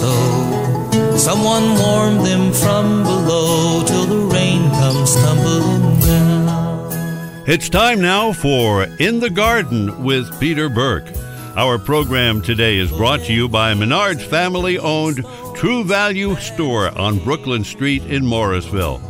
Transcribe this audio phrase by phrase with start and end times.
[0.00, 1.16] sow.
[1.16, 7.44] Someone warm them from below till the rain comes tumbling down.
[7.46, 11.08] It's time now for In the Garden with Peter Burke.
[11.56, 17.18] Our program today is brought to you by Menard's family owned True Value Store on
[17.18, 19.02] Brooklyn Street in Morrisville,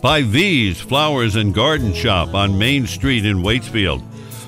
[0.00, 4.04] by V's Flowers and Garden Shop on Main Street in Waitsfield,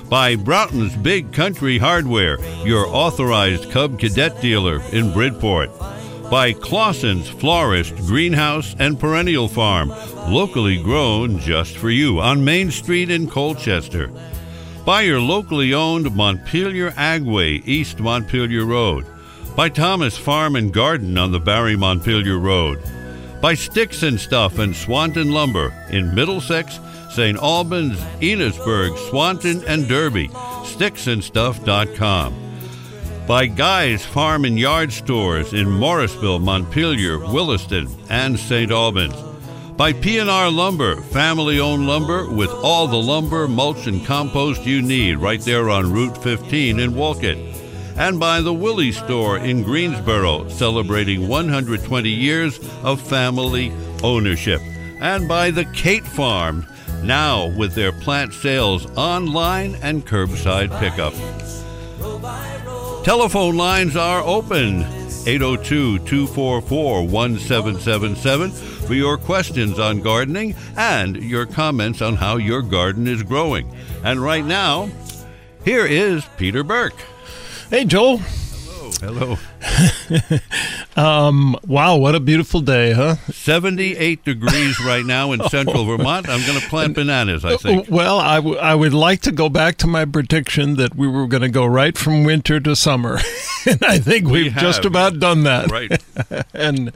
[0.09, 5.69] by Broughton's Big Country Hardware, your authorized Cub Cadet dealer in Bridport,
[6.31, 9.89] by Claussen's Florist, Greenhouse, and Perennial Farm,
[10.31, 14.11] locally grown just for you on Main Street in Colchester.
[14.83, 19.05] By your locally owned Montpelier Agway, East Montpelier Road,
[19.55, 22.81] by Thomas Farm and Garden on the Barre Montpelier Road,
[23.41, 26.79] by Sticks and Stuff and Swanton Lumber in Middlesex,
[27.11, 27.37] St.
[27.37, 32.35] Albans, Enosburg, Swanton, and Derby, sticksandstuff.com.
[33.27, 38.71] By Guy's Farm and Yard Stores in Morrisville, Montpelier, Williston, and St.
[38.71, 39.13] Albans
[39.79, 45.39] by P&R Lumber, family-owned lumber with all the lumber, mulch, and compost you need right
[45.39, 47.37] there on Route 15 in Wolcott.
[47.95, 53.71] And by the Willey Store in Greensboro, celebrating 120 years of family
[54.03, 54.59] ownership.
[54.99, 56.67] And by the Cate Farm,
[57.03, 61.13] now with their plant sales online and curbside pickup.
[63.03, 64.81] Telephone lines are open
[65.27, 73.07] 802 244 1777 for your questions on gardening and your comments on how your garden
[73.07, 73.73] is growing.
[74.03, 74.89] And right now,
[75.63, 76.99] here is Peter Burke.
[77.69, 78.17] Hey, Joel.
[78.17, 78.91] Hello.
[78.99, 79.37] Hello.
[80.95, 83.15] um, wow, what a beautiful day, huh?
[83.31, 86.29] 78 degrees right now in central Vermont.
[86.29, 87.89] I'm going to plant bananas, I think.
[87.89, 91.27] Well, I, w- I would like to go back to my prediction that we were
[91.27, 93.19] going to go right from winter to summer.
[93.65, 95.71] and I think we've we just about done that.
[95.71, 96.01] Right.
[96.53, 96.91] and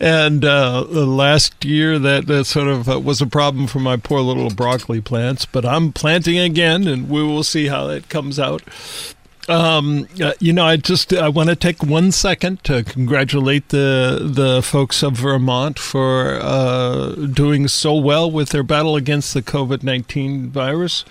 [0.00, 4.20] and uh, last year, that, that sort of uh, was a problem for my poor
[4.20, 5.44] little broccoli plants.
[5.44, 8.62] But I'm planting again, and we will see how that comes out.
[9.48, 14.18] Um, uh, you know, I just I want to take one second to congratulate the
[14.20, 19.82] the folks of Vermont for uh, doing so well with their battle against the COVID
[19.82, 21.04] nineteen virus.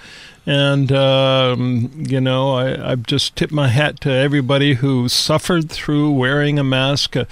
[0.47, 6.11] And, um, you know, I, I've just tipped my hat to everybody who suffered through
[6.11, 7.17] wearing a mask.
[7.17, 7.25] Uh,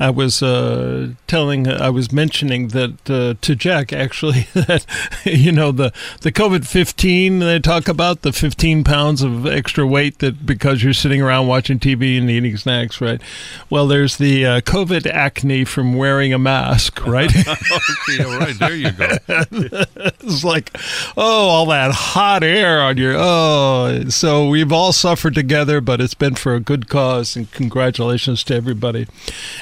[0.00, 4.86] I was uh, telling, I was mentioning that uh, to Jack, actually, that,
[5.24, 10.20] you know, the, the COVID 15, they talk about the 15 pounds of extra weight
[10.20, 13.20] that because you're sitting around watching TV and eating snacks, right?
[13.68, 17.30] Well, there's the uh, COVID acne from wearing a mask, right?
[17.36, 19.08] okay, all right, there you go.
[19.28, 20.74] it's like,
[21.18, 26.14] oh, all that hot air on your oh so we've all suffered together but it's
[26.14, 29.06] been for a good cause and congratulations to everybody.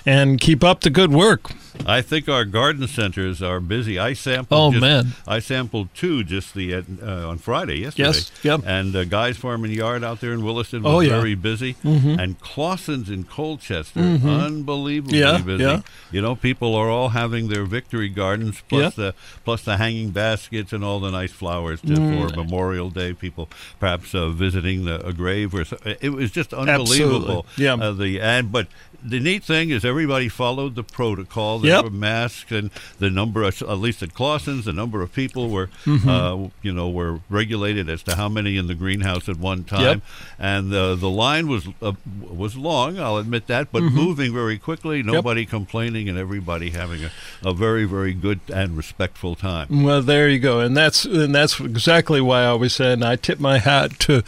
[0.06, 1.52] And keep up the good work
[1.86, 3.98] I think our garden centers are busy.
[3.98, 4.60] I sampled.
[4.60, 5.12] Oh just, man!
[5.26, 6.82] I sampled two just the uh,
[7.28, 8.08] on Friday yesterday.
[8.08, 8.32] Yes.
[8.42, 8.60] Yep.
[8.66, 11.10] And uh, Guy's Farm and Yard out there in Williston oh, yeah.
[11.10, 11.74] very busy.
[11.84, 12.18] Mm-hmm.
[12.20, 14.44] And Claussen's in Colchester, Mhm.
[14.46, 15.62] unbelievably Yeah, busy.
[15.64, 15.80] yeah.
[16.10, 19.14] You know, people are all having their victory gardens plus the
[19.44, 22.30] plus the hanging baskets and all the nice flowers to, Mm.
[22.30, 23.12] for Memorial Day.
[23.12, 23.48] People
[23.78, 25.76] perhaps uh, visiting the, a grave or so.
[26.00, 27.46] It was just unbelievable.
[27.58, 27.64] Absolutely.
[27.64, 27.74] Yeah.
[27.74, 28.66] Uh, the and but
[29.02, 31.64] the neat thing is everybody followed the protocol.
[31.70, 31.92] Yep.
[31.92, 36.06] masks, and the number, of, at least at Claussen's, the number of people were, Mhm.
[36.46, 39.82] uh, you know, were regulated as to how many in the greenhouse at one time.
[39.82, 40.00] Yep.
[40.38, 41.92] And uh, the line was uh,
[42.28, 43.92] was long, I'll admit that, but Mhm.
[43.92, 45.02] moving very quickly.
[45.02, 47.10] Nobody complaining, and everybody having a,
[47.48, 49.82] a very, very good and respectful time.
[49.82, 53.16] Well, there you go, and that's and that's exactly why I always said and I
[53.16, 54.22] tip my hat to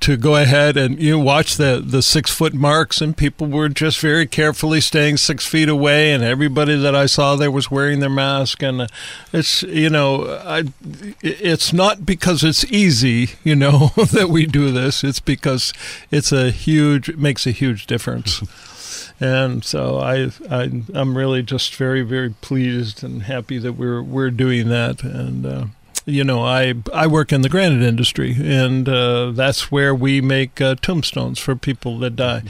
[0.00, 3.68] to go ahead and you know, watch the the six foot marks, and people were
[3.68, 8.00] just very carefully staying six feet away, and everybody that I saw there was wearing
[8.00, 8.86] their mask, and uh,
[9.32, 10.64] it's you know I
[11.22, 15.04] it's not because it's easy, you know, that we do this.
[15.04, 15.72] It's because
[16.10, 18.42] it's a huge it makes a huge difference.
[19.20, 24.30] And so I, I, I'm really just very, very pleased and happy that we're we're
[24.30, 25.02] doing that.
[25.02, 25.64] And uh,
[26.08, 30.60] you know, I I work in the granite industry, and uh, that's where we make
[30.60, 32.42] uh, tombstones for people that die.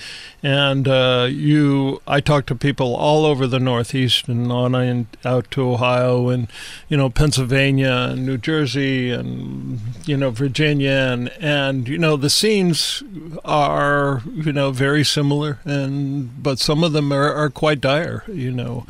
[0.43, 5.51] And uh, you, I talk to people all over the Northeast and on in, out
[5.53, 6.47] to Ohio and
[6.89, 12.31] you know Pennsylvania and New Jersey and you know Virginia and and you know the
[12.31, 13.03] scenes
[13.45, 18.23] are you know very similar and but some of them are, are quite dire.
[18.29, 18.87] You know.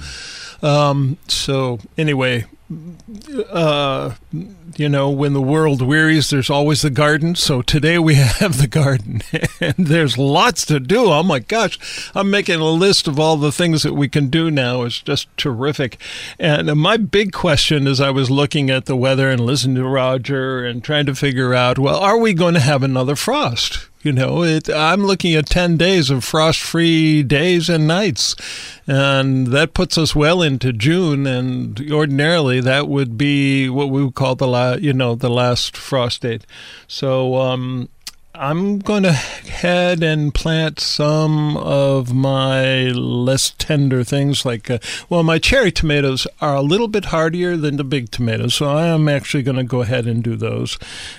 [0.61, 2.44] Um, so anyway,
[3.49, 4.15] uh,
[4.76, 7.35] you know, when the world wearies, there's always the garden.
[7.35, 9.23] So today we have the garden,
[9.61, 11.06] and there's lots to do.
[11.06, 14.50] Oh my gosh, I'm making a list of all the things that we can do
[14.50, 14.82] now.
[14.82, 15.99] It's just terrific.
[16.38, 20.64] And my big question as I was looking at the weather and listening to Roger
[20.64, 23.88] and trying to figure out, well, are we going to have another frost?
[24.00, 28.37] You know, it, I'm looking at 10 days of frost free days and nights.
[28.87, 31.27] And that puts us well into June.
[31.27, 35.77] And ordinarily, that would be what we would call the, la- you know, the last
[35.77, 36.47] frost date.
[36.87, 37.89] So, um,
[38.40, 45.25] I'm going to head and plant some of my less tender things like, uh, well,
[45.25, 49.08] my cherry tomatoes are a little bit hardier than the big tomatoes, so I am
[49.08, 50.79] actually going to go ahead and do those.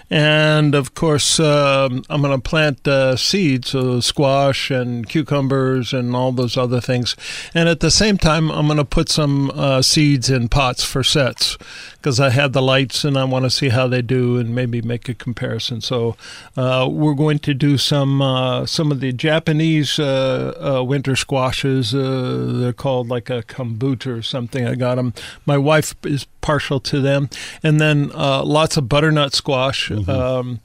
[0.10, 6.16] And of course, um, I'm going to plant uh, seeds, so squash and cucumbers and
[6.16, 7.18] all those other things.
[7.54, 11.04] And at the same time, I'm going to put some uh, seeds in pots for
[11.04, 11.58] sets
[12.00, 14.82] because I had the lights and I want to see how they do and maybe
[14.82, 15.82] make a comparison.
[15.82, 16.16] So
[16.56, 21.94] uh, we're going to do some uh, some of the Japanese uh, uh winter squashes.
[21.94, 24.66] Uh, they're called like a kabocha or something.
[24.66, 25.14] I got them.
[25.46, 27.30] My wife is partial to them,
[27.64, 29.90] and then uh, lots of butternut squash.
[29.90, 30.10] Mm-hmm.
[30.10, 30.62] Um,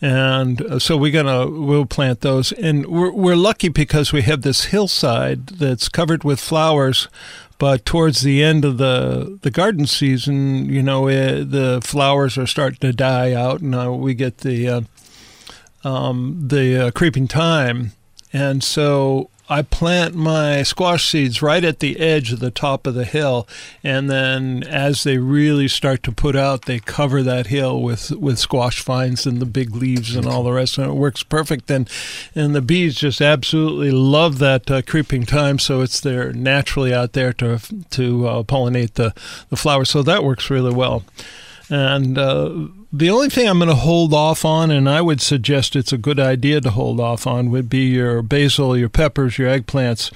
[0.00, 4.66] and so we're gonna we'll plant those, and we're we're lucky because we have this
[4.66, 7.08] hillside that's covered with flowers
[7.64, 12.36] but towards the end of the the garden season, you know, it, eh, the flowers
[12.36, 14.80] are starting to die out, and uh, we get the uh,
[15.82, 17.92] um, the uh, creeping thyme,
[18.34, 22.94] and so I plant my squash seeds right at the edge of the top of
[22.94, 23.46] the hill,
[23.82, 28.38] and then as they really start to put out, they cover that hill with, with
[28.38, 31.70] squash vines and the big leaves and all the rest, and it works perfect.
[31.70, 31.90] And
[32.34, 37.12] and the bees just absolutely love that uh, creeping thyme, so it's there naturally out
[37.12, 37.58] there to
[37.90, 39.12] to uh, pollinate the
[39.50, 39.90] the flowers.
[39.90, 41.04] So that works really well,
[41.68, 42.18] and.
[42.18, 45.92] Uh, the only thing I'm going to hold off on, and I would suggest it's
[45.92, 50.12] a good idea to hold off on, would be your basil, your peppers, your eggplants.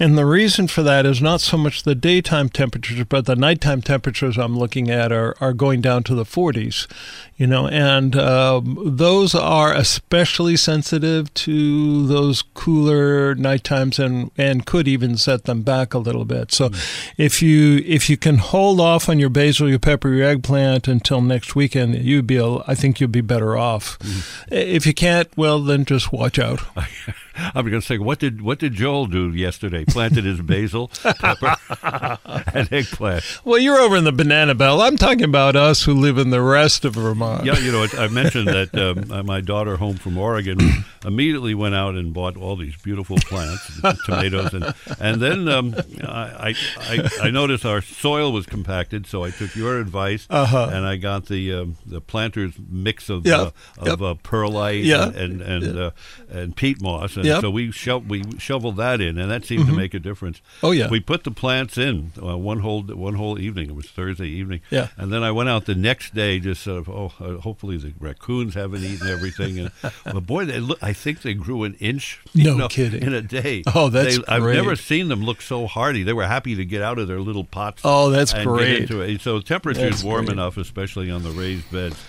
[0.00, 3.80] And the reason for that is not so much the daytime temperatures, but the nighttime
[3.80, 6.88] temperatures I'm looking at are, are going down to the 40s,
[7.36, 14.66] you know, and um, those are especially sensitive to those cooler night times and, and
[14.66, 16.50] could even set them back a little bit.
[16.50, 17.12] So mm.
[17.16, 21.20] if you if you can hold off on your basil, your pepper, your eggplant until
[21.20, 23.96] next weekend, you'd be I think you'd be better off.
[24.00, 24.48] Mm.
[24.50, 26.62] If you can't, well then just watch out.
[27.54, 29.84] I'm going to say, what did what did Joel do yesterday?
[29.84, 31.56] Planted his basil, pepper,
[32.54, 33.24] and eggplant.
[33.44, 34.80] Well, you're over in the banana belt.
[34.80, 37.44] I'm talking about us who live in the rest of Vermont.
[37.44, 40.58] Yeah, you know, I mentioned that um, uh, my daughter, home from Oregon,
[41.04, 46.54] immediately went out and bought all these beautiful plants, tomatoes, and and then um, I,
[46.78, 50.70] I I noticed our soil was compacted, so I took your advice uh-huh.
[50.72, 53.36] and I got the um, the planter's mix of yeah.
[53.36, 54.00] uh, of yep.
[54.00, 55.06] uh, perlite yeah.
[55.06, 55.82] and and and, yeah.
[55.82, 55.90] Uh,
[56.30, 57.16] and peat moss.
[57.16, 57.40] And yep.
[57.40, 59.72] so we sho- we shoveled that in, and that seemed mm-hmm.
[59.72, 60.40] to make a difference.
[60.62, 60.88] Oh yeah.
[60.88, 63.70] We put the plants in uh, one whole one whole evening.
[63.70, 64.60] It was Thursday evening.
[64.70, 64.88] Yeah.
[64.96, 67.94] And then I went out the next day, just sort of oh, uh, hopefully the
[67.98, 69.58] raccoons haven't eaten everything.
[69.58, 69.70] And
[70.04, 72.20] but boy, they look, I think they grew an inch.
[72.34, 73.02] No know, kidding.
[73.02, 73.62] In a day.
[73.74, 76.02] Oh, that's they, I've never seen them look so hardy.
[76.02, 77.82] They were happy to get out of their little pots.
[77.84, 79.20] Oh, that's great.
[79.20, 80.34] So temperature's warm great.
[80.34, 82.02] enough, especially on the raised beds.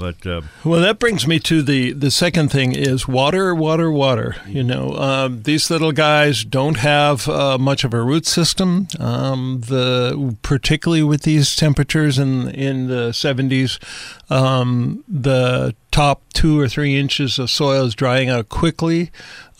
[0.00, 4.36] But uh, well, that brings me to the the second thing is water, water, water.
[4.46, 8.88] You know, um, these little guys don't have uh, much of a root system.
[8.98, 13.78] Um, the particularly with these temperatures in in the 70s,
[14.30, 19.10] um, the top two or three inches of soil is drying out quickly.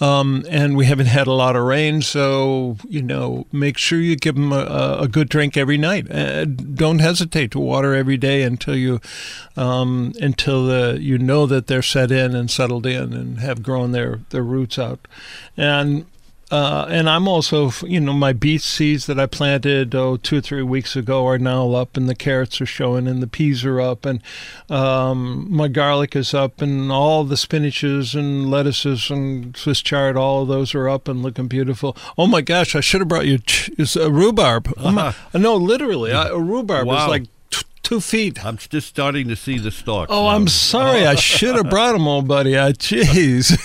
[0.01, 4.17] Um, and we haven't had a lot of rain, so you know, make sure you
[4.17, 6.11] give them a, a good drink every night.
[6.11, 9.01] Uh, don't hesitate to water every day until you
[9.59, 13.93] um, until the, you know that they're set in and settled in and have grown
[13.93, 15.07] their their roots out.
[15.55, 16.07] And
[16.51, 20.41] uh, and I'm also, you know, my beet seeds that I planted oh, two or
[20.41, 23.81] three weeks ago are now up, and the carrots are showing, and the peas are
[23.81, 24.21] up, and
[24.69, 30.43] um, my garlic is up, and all the spinaches and lettuces and Swiss chard, all
[30.43, 31.97] of those are up and looking beautiful.
[32.19, 34.73] Oh my gosh, I should have brought you ch- a rhubarb.
[34.77, 35.13] Uh-huh.
[35.39, 37.05] no, literally, a rhubarb wow.
[37.05, 37.25] is like
[37.83, 38.45] two feet.
[38.45, 40.11] I'm just starting to see the stalks.
[40.13, 41.07] Oh, I'm sorry.
[41.07, 42.59] I should have brought them all, buddy.
[42.59, 43.57] I, jeez.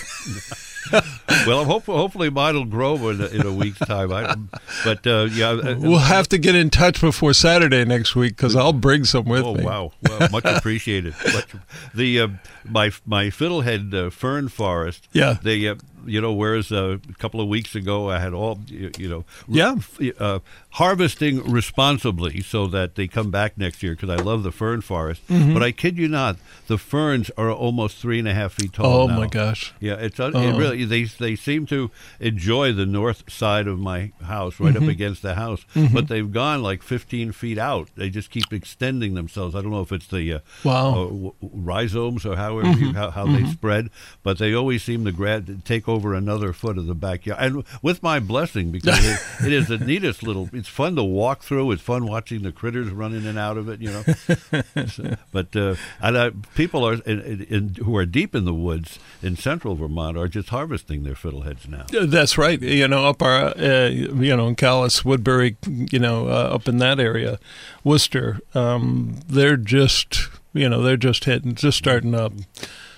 [1.47, 4.11] well, hopefully, hopefully mine will grow in a, in a week's time.
[4.11, 4.35] I,
[4.83, 8.55] but uh, yeah, uh, we'll have to get in touch before Saturday next week because
[8.55, 9.63] I'll bring some with oh, me.
[9.63, 11.13] Oh wow, well, much appreciated.
[11.33, 11.47] Much,
[11.93, 12.27] the uh,
[12.65, 15.07] my my fiddlehead uh, fern forest.
[15.11, 15.75] Yeah, they uh,
[16.05, 19.25] you know, whereas uh, a couple of weeks ago I had all, you, you know,
[19.47, 19.75] Yeah.
[20.19, 20.39] uh,
[20.75, 25.25] harvesting responsibly so that they come back next year because I love the fern forest.
[25.29, 25.53] Mm-hmm.
[25.53, 26.35] But I kid you not,
[26.67, 29.03] the ferns are almost three and a half feet tall.
[29.03, 29.19] Oh now.
[29.19, 29.73] my gosh.
[29.79, 30.27] Yeah, it's Oh.
[30.29, 34.83] it really they they seem to enjoy the north side of my house, right Mm-hmm.
[34.83, 37.87] up against the house, but they've gone like 15 feet out.
[37.95, 39.55] They just keep extending themselves.
[39.55, 40.89] I don't know if it's the uh, Wow.
[40.89, 43.89] uh, w- rhizomes or however you, how, how they spread,
[44.23, 48.03] but they always seem to grad take over another foot of the backyard, and with
[48.03, 50.49] my blessing because it, it is the neatest little.
[50.65, 51.71] It's fun to walk through.
[51.73, 53.81] It's fun watching the critters run in and out of it.
[53.81, 54.03] You know,
[54.87, 58.53] So- but uh, and uh, people are in, in, in, who are deep in the
[58.53, 61.85] woods in central Vermont are just harvesting their fiddleheads now.
[61.95, 62.59] Uh, That's right.
[62.59, 66.79] You know, up our, uh, you know, in Calais, Woodbury, you know, uh, up in
[66.79, 67.37] that area,
[67.83, 72.33] Worcester, um, they're just, you know, they're just hitting, just starting up.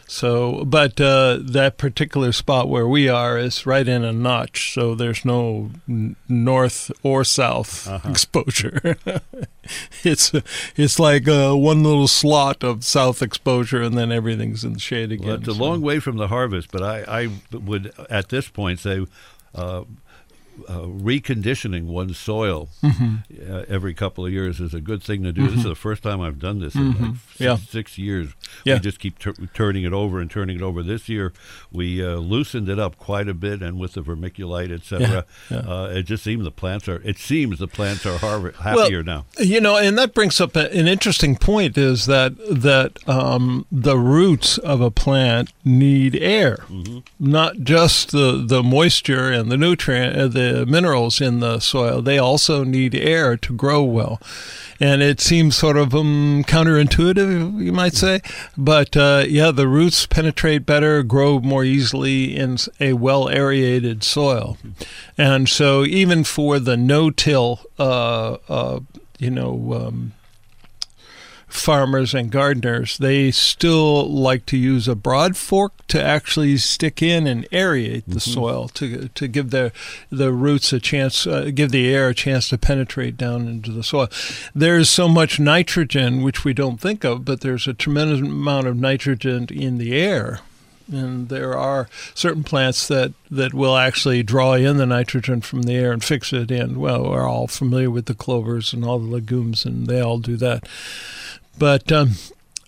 [0.09, 4.95] So, but uh, that particular spot where we are is right in a notch, so
[4.95, 8.97] there's no n- north or south exposure.
[10.05, 10.31] it's
[10.77, 15.11] it's like uh, one little slot of south exposure, and then everything's in the shade
[15.11, 15.27] again.
[15.27, 18.47] Well, it's a so- long way from the harvest, but I, I would at this
[18.47, 19.05] point say.
[19.53, 19.83] Uh,
[20.67, 23.51] uh, reconditioning one's soil Mm-hmm.
[23.51, 25.47] uh, every couple of years is a good thing to do.
[25.47, 27.43] This is the first time I've done this in like six, Mm-hmm.
[27.43, 27.55] Yeah.
[27.57, 28.29] six years.
[28.63, 28.75] Yeah.
[28.75, 30.81] We just keep tur turning it over and turning it over.
[30.83, 31.33] This year,
[31.71, 35.89] we uh, loosened it up quite a bit, and with the vermiculite, etc., Yeah, Uh,
[35.93, 37.01] it just seems the plants are.
[37.03, 39.25] It seems the plants are harv- happier now.
[39.39, 44.57] You know, and that brings up an interesting point: is that that um, the roots
[44.59, 46.59] of a plant need air,
[47.19, 50.27] not just the the moisture and the nutrient, uh,
[50.67, 52.01] minerals in the soil.
[52.01, 54.21] They also need air to grow well,
[54.79, 58.21] and it seems sort of um, counterintuitive, you might say,
[58.57, 64.57] but uh, yeah, the roots penetrate better, grow more easily in a well aerated soil,
[65.17, 68.79] and so even for the no-till, uh, uh,
[69.19, 69.87] you know.
[69.87, 70.13] Um,
[71.57, 77.27] farmers and gardeners, they still like to use a broad fork to actually stick in
[77.27, 79.71] and aerate the soil to to give the
[80.09, 83.83] the roots a chance, uh, give the air a chance to penetrate down into the
[83.83, 84.09] soil.
[84.53, 88.77] There's so much nitrogen which we don't think of, but there's a tremendous amount of
[88.77, 90.41] nitrogen in the air.
[90.91, 95.75] And there are certain plants that, that will actually draw in the nitrogen from the
[95.75, 96.79] air and fix it in.
[96.79, 100.37] Well, we're all familiar with the clovers and all the legumes, and they all do
[100.37, 100.67] that.
[101.59, 102.11] But um,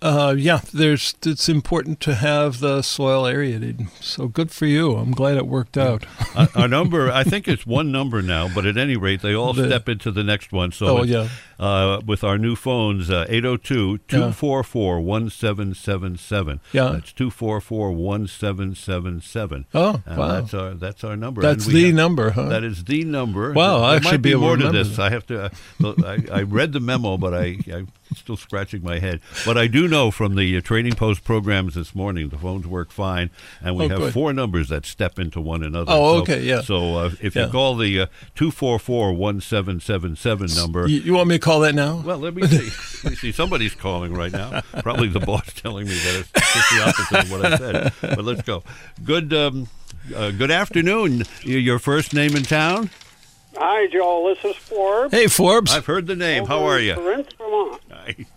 [0.01, 3.87] uh, yeah, there's it's important to have the soil aerated.
[3.99, 4.95] So good for you.
[4.95, 6.05] I'm glad it worked out.
[6.35, 9.53] our, our number, I think it's one number now, but at any rate, they all
[9.53, 10.71] The- step into the next one.
[10.71, 11.27] So, Oh, yeah.
[11.59, 16.61] uh, with our new phones, uh, 802 244 1777.
[16.71, 16.83] Yeah.
[16.93, 19.65] That's 244 1777.
[19.73, 20.27] Oh, And wow.
[20.39, 21.41] That's our, that's our number.
[21.41, 22.47] That's the have- number, huh?
[22.49, 23.51] That is the number.
[23.53, 24.95] Wow, there I should might be able more to this.
[24.95, 24.99] that.
[25.01, 25.51] I have to.
[25.83, 29.21] Uh, I, I read the memo, but I, I'm still scratching my head.
[29.45, 32.91] But I do know from the uh, Trading Post programs this morning, the phones work
[32.91, 33.29] fine,
[33.61, 34.13] and we Oh, have good.
[34.13, 35.91] four numbers that step into one another.
[35.91, 36.61] Oh, So- okay, yeah.
[36.61, 37.45] So uh, if Yeah.
[37.45, 40.87] you call the uh, two four four one seven seven seven number.
[40.87, 42.01] You, you want me to call that now?
[42.05, 42.69] Well, let me see.
[43.03, 43.31] let me see.
[43.31, 44.61] Somebody's calling right now.
[44.81, 47.93] Probably the boss telling me that it's just the opposite of what I said.
[48.01, 48.63] But let's go.
[49.03, 49.33] Good.
[49.33, 49.67] Um,
[50.15, 51.23] uh, good afternoon.
[51.43, 52.89] Your first name in town?
[53.57, 54.27] Hi, Joel.
[54.33, 55.13] This is Forbes.
[55.13, 55.73] Hey, Forbes.
[55.73, 56.45] I've heard the name.
[56.45, 56.93] How are in you?
[56.95, 57.37] Corinth,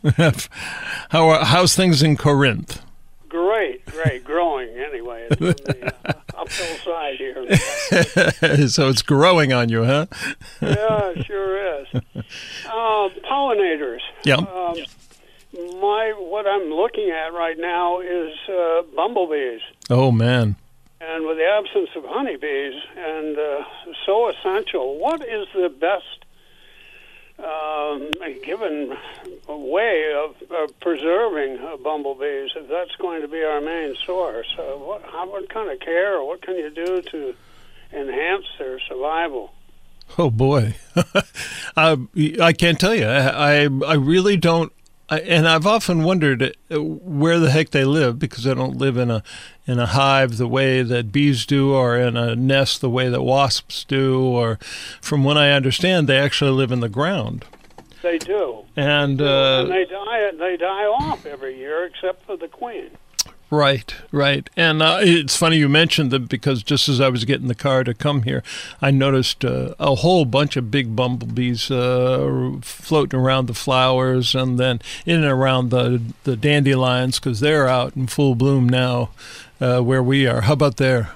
[0.03, 0.49] Vermont.
[1.11, 2.83] How are, how's things in Corinth?
[3.29, 5.27] Great, great, growing anyway.
[5.31, 5.49] It's on
[5.81, 8.69] the uh, uphill side here.
[8.69, 10.07] so it's growing on you, huh?
[10.61, 11.87] yeah, it sure is.
[11.95, 14.01] Uh, pollinators.
[14.25, 14.37] Yeah.
[14.37, 14.77] Um,
[15.81, 20.57] my what I'm looking at right now is uh, bumblebees, Oh man.
[21.01, 23.65] and with the absence of honeybees, and uh,
[24.07, 24.99] so essential.
[24.99, 26.22] What is the best
[27.43, 28.11] um,
[28.45, 28.97] given
[29.49, 34.47] a way of, of preserving uh, bumblebees if that's going to be our main source?
[34.59, 37.35] Uh, what, how, what kind of care or what can you do to
[37.93, 39.53] enhance their survival?
[40.19, 40.75] Oh boy,
[41.77, 41.97] I
[42.41, 43.07] I can't tell you.
[43.07, 44.73] I, I really don't.
[45.19, 49.11] And I've often wondered uh, where the heck they live because they don't live in
[49.11, 49.23] a
[49.67, 53.23] in a hive the way that bees do, or in a nest the way that
[53.23, 54.59] wasps do, or
[55.01, 57.45] from what I understand, they actually live in the ground.
[58.03, 60.31] They do, And uh, and they die.
[60.33, 62.91] They die off every year, except for the queen.
[63.55, 64.49] Right, right.
[64.57, 67.85] And uh, it's funny you mentioned that because just as I was getting the car
[67.85, 68.43] to come here,
[68.81, 74.59] I noticed uh, a whole bunch of big bumblebees uh, floating around the flowers and
[74.59, 79.11] then in and around the, the dandelions because they're out in full bloom now
[79.61, 80.41] uh, where we are.
[80.41, 81.11] How about there?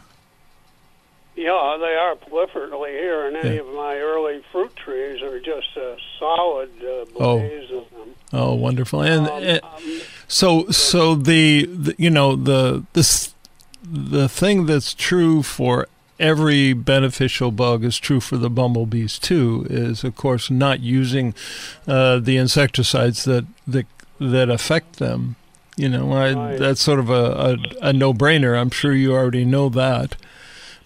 [1.36, 3.60] yeah, they are proliferately here, and any Yeah.
[3.62, 7.38] of my early fruit trees are just a solid uh, Oh.
[7.38, 8.14] of them.
[8.32, 9.02] Oh, wonderful!
[9.02, 13.34] And, Um, and um, so, so the, the you know the this
[13.82, 15.86] the thing that's true for
[16.18, 19.66] every beneficial bug is true for the bumblebees too.
[19.70, 21.34] Is of course not using
[21.86, 23.86] uh, the insecticides that that
[24.18, 25.36] that affect them.
[25.76, 28.58] You know, I, that's sort of a, a, a no-brainer.
[28.58, 30.16] I'm sure you already know that.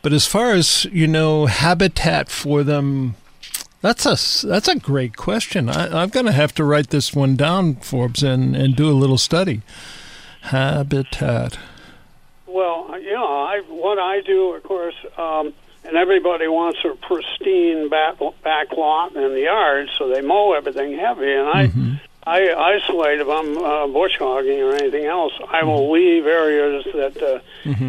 [0.02, 3.14] But as far as you know, habitat for them,
[3.80, 5.68] that's a that's a great question.
[5.68, 8.92] I, I'm going to have to write this one down, Forbes, and, and do a
[8.92, 9.62] little study.
[10.42, 11.58] Habitat.
[12.46, 15.52] Well, yeah, I, what I do, of course, um,
[15.84, 20.98] and everybody wants a pristine back, back lot in the yard, so they mow everything
[20.98, 21.32] heavy.
[21.32, 21.66] And I,
[22.26, 25.32] I isolate if I'm uh, bush hogging or anything else.
[25.48, 27.40] I will leave areas that uh,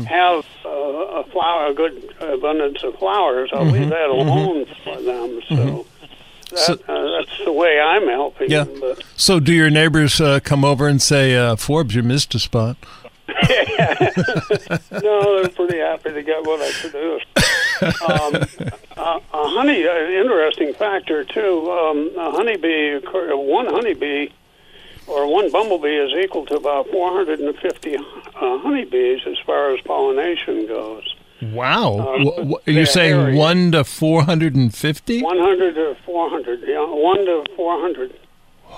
[0.05, 3.49] have uh, a flower, a good abundance of flowers.
[3.53, 5.41] I'll leave that alone for them.
[5.49, 5.85] So.
[6.51, 8.65] That, So- uh, that's the way I'm helping Yeah.
[8.65, 8.79] them.
[8.81, 12.39] But So, do your neighbors uh, come over and say, uh, "Forbes, you missed a
[12.39, 12.75] spot"?
[15.03, 17.25] no, they're pretty happy to get what I produced.
[18.01, 18.35] um,
[18.97, 21.71] uh, a honey, an interesting factor too.
[21.71, 24.29] Um, a honeybee, one honeybee
[25.07, 28.01] or one bumblebee is equal to about 450 uh,
[28.35, 31.15] honeybees as far as pollination goes.
[31.41, 31.97] Wow!
[32.15, 33.35] Um, Wh- wh- are you they're saying hairy.
[33.35, 35.23] one to four hundred and fifty?
[35.23, 38.13] 100 to 400, yeah, one to 400.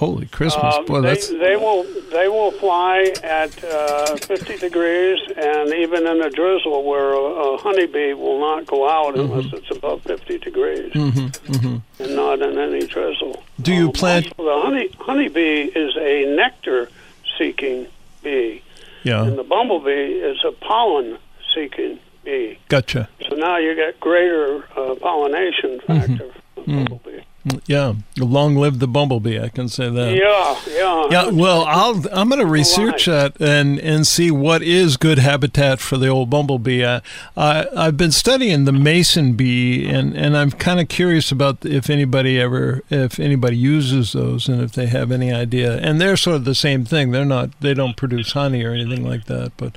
[0.06, 0.76] Holy Christmas!
[0.76, 6.06] Um, Boy, they, that's they will they will fly at uh, 50 degrees, and even
[6.08, 9.32] in a drizzle where a, a honeybee will not go out Mm-hmm.
[9.34, 11.82] unless it's above 50 degrees, and
[12.16, 13.44] not in any drizzle.
[13.62, 17.88] Do you Um, plant- also, the honey honeybee is a nectar-seeking
[18.24, 18.62] bee,
[19.04, 19.24] yeah.
[19.26, 22.58] and the bumblebee is a pollen-seeking bee.
[22.70, 23.10] Gotcha.
[23.30, 26.16] So now you get greater uh, pollination Mm-hmm.
[26.16, 26.32] factor.
[26.66, 27.22] Bumblebee.
[27.66, 27.96] Yeah.
[28.18, 29.38] Long live the bumblebee!
[29.40, 30.16] I can say that.
[30.16, 31.08] Yeah, yeah.
[31.12, 35.80] Yeah, well, I'll I'm going to research that and and see what is good habitat
[35.80, 36.86] for the old bumblebee.
[36.86, 37.02] I,
[37.36, 41.90] I I've been studying the mason bee, and and I'm kind of curious about if
[41.90, 45.78] anybody ever if anybody uses those and if they have any idea.
[45.80, 47.12] And they're sort of the same thing.
[47.12, 49.76] They're not they don't produce honey or anything like that, but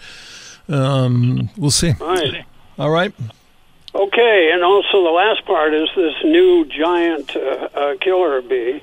[0.68, 1.92] um, we'll see.
[2.00, 2.44] Right.
[2.78, 3.12] All right.
[3.96, 8.82] Okay, and also the last part is this new giant uh, uh, killer bee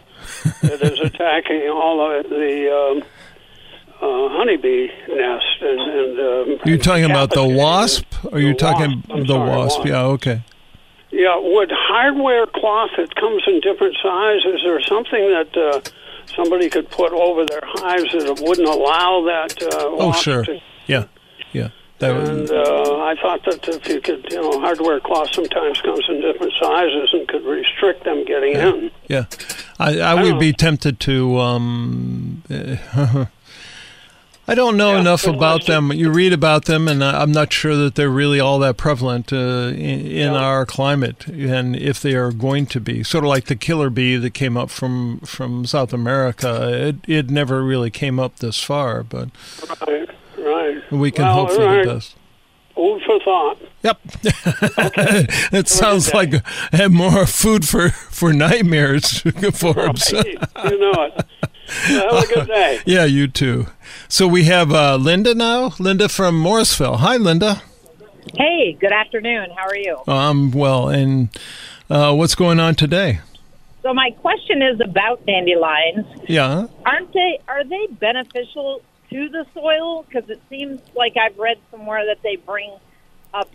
[0.63, 3.03] that is attacking all of the um,
[4.01, 5.45] uh, honeybee nest.
[5.61, 8.05] And, and um, You're talking about the wasp?
[8.25, 9.11] Or the you talking wasp.
[9.11, 9.77] I'm the sorry, wasp?
[9.79, 9.89] wasp.
[9.89, 10.01] Yeah.
[10.03, 10.43] Okay.
[11.11, 15.81] Yeah, would hardware cloth that comes in different sizes, or something that uh,
[16.35, 20.43] somebody could put over their hives that wouldn't allow that uh, Oh, sure.
[20.43, 21.05] to Yeah.
[21.51, 21.69] Yeah.
[22.11, 26.21] And uh, I thought that if you could, you know, hardware cloth sometimes comes in
[26.21, 28.91] different sizes and could restrict them getting in.
[29.07, 29.25] Yeah,
[29.79, 31.37] I, I would be tempted to.
[31.39, 32.43] Um,
[34.45, 35.93] I don't know Yeah, enough about them.
[35.93, 39.31] You read about them, and I- I'm not sure that they're really all that prevalent
[39.31, 39.35] uh,
[39.71, 40.33] in, in Yeah.
[40.33, 43.03] our climate, and if they are going to be.
[43.03, 46.69] Sort of like the killer bee that came up from from South America.
[46.89, 49.29] It it never really came up this far, but
[49.87, 50.09] Right,
[50.67, 50.91] right.
[50.91, 51.85] we can Well, hope for right.
[51.85, 52.15] the best.
[52.75, 53.57] Food for thought.
[53.83, 53.99] Yep.
[55.53, 59.19] it sounds like have more food for, for nightmares,
[59.53, 60.11] Forbes.
[60.11, 60.23] you
[60.79, 61.25] know it.
[61.89, 62.79] Well, have a good day.
[62.85, 63.67] Yeah, you too.
[64.07, 65.73] So we have uh, Linda now.
[65.79, 66.97] Linda from Morrisville.
[66.97, 67.61] Hi, Linda.
[68.35, 69.49] Hey, good afternoon.
[69.55, 69.99] How are you?
[70.07, 71.29] I'm um, well, and
[71.89, 73.19] uh, what's going on today?
[73.83, 76.05] So my question is about dandelions.
[76.27, 76.67] Yeah.
[76.85, 77.39] Aren't they?
[77.47, 78.81] Are they beneficial
[79.13, 80.03] to the soil?
[80.03, 82.71] Because it seems like I've read somewhere that they bring
[83.33, 83.49] up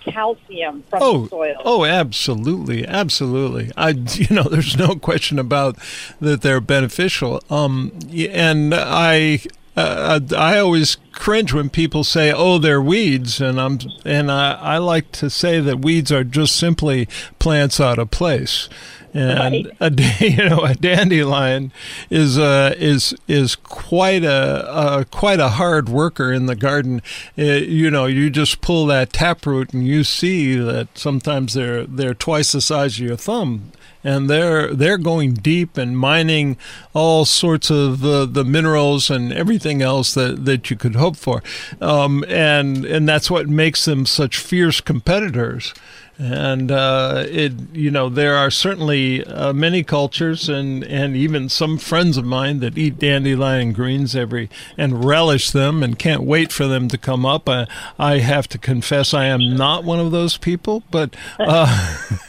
[0.00, 1.54] calcium from Oh, the soil.
[1.64, 3.70] oh, absolutely, absolutely.
[3.76, 5.76] I, you know, there's no question about
[6.20, 7.40] that they're beneficial.
[7.50, 9.40] Um, and I,
[9.76, 14.78] uh, I always cringe when people say, "Oh, they're weeds," and I'm, and I, I
[14.78, 17.08] like to say that weeds are just simply
[17.38, 18.68] plants out of place.
[19.14, 19.66] And Right.
[19.78, 19.90] a
[20.26, 21.70] you know a dandelion
[22.08, 27.02] is uh, is is quite a uh, quite a hard worker in the garden.
[27.38, 32.14] Uh, you know, you just pull that taproot and you see that sometimes they're they're
[32.14, 33.72] twice the size of your thumb,
[34.04, 36.56] and they're they're going deep and mining
[36.94, 41.42] all sorts of uh, the minerals and everything else that, that you could hope for,
[41.80, 45.74] um, and and that's what makes them such fierce competitors.
[46.22, 51.78] And uh, it you know there are certainly uh, many cultures and and even some
[51.78, 56.66] friends of mine that eat dandelion greens every and relish them and can't wait for
[56.66, 57.48] them to come up.
[57.48, 57.66] I,
[57.98, 61.66] I have to confess I am not one of those people, but uh,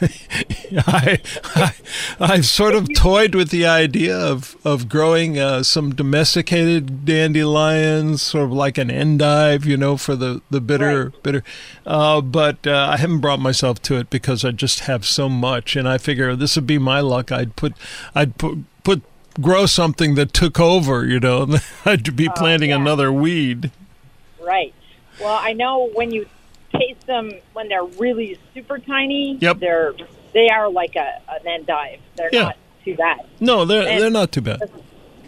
[0.86, 1.18] I,
[1.54, 1.72] I
[2.18, 8.44] I've sort of toyed with the idea of of growing uh, some domesticated dandelions, sort
[8.44, 11.22] of like an endive, you know, for the the bitter Right.
[11.22, 11.44] bitter.
[11.86, 15.76] Uh, but uh, I haven't brought myself to it because I just have so much,
[15.76, 17.30] and I figure this would be my luck.
[17.32, 17.74] I'd put,
[18.14, 19.02] I'd put, put
[19.40, 21.56] grow something that took over, you know.
[21.84, 22.76] I'd be planting yeah.
[22.76, 23.70] another weed.
[24.40, 24.74] Right.
[25.20, 26.26] Well, I know when you
[26.72, 29.38] taste them when they're really super tiny.
[29.40, 29.58] Yep.
[29.60, 29.94] They're
[30.32, 32.00] they are like a an endive.
[32.16, 32.42] They're Yeah.
[32.42, 33.20] not too bad.
[33.40, 34.68] No, they're And- they're not too bad.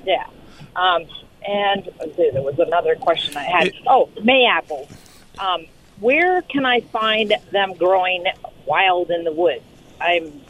[0.04, 0.26] Yeah.
[0.74, 1.04] Um,
[1.48, 3.66] and there was another question I had.
[3.68, 4.90] It- oh, May apples.
[5.38, 5.66] Um,
[6.00, 8.24] where can I find them growing
[8.66, 9.62] wild in the woods?
[10.00, 10.42] I'm.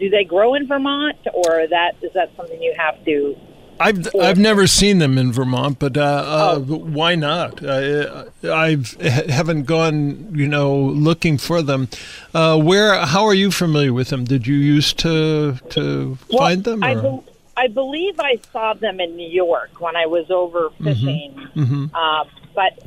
[0.00, 3.36] Do they grow in Vermont, or that is that something you have to?
[3.80, 7.60] I've I've never seen them in Vermont, but uh, uh, why not?
[7.64, 11.88] I I've haven't gone, you know, looking for them.
[12.32, 13.04] Uh, where?
[13.06, 14.24] How are you familiar with them?
[14.24, 16.82] Did you used to to Well, find them?
[16.82, 17.24] I, bel
[17.56, 21.90] I believe I saw them in New York when I was over fishing, Mhm.
[21.94, 22.78] uh, but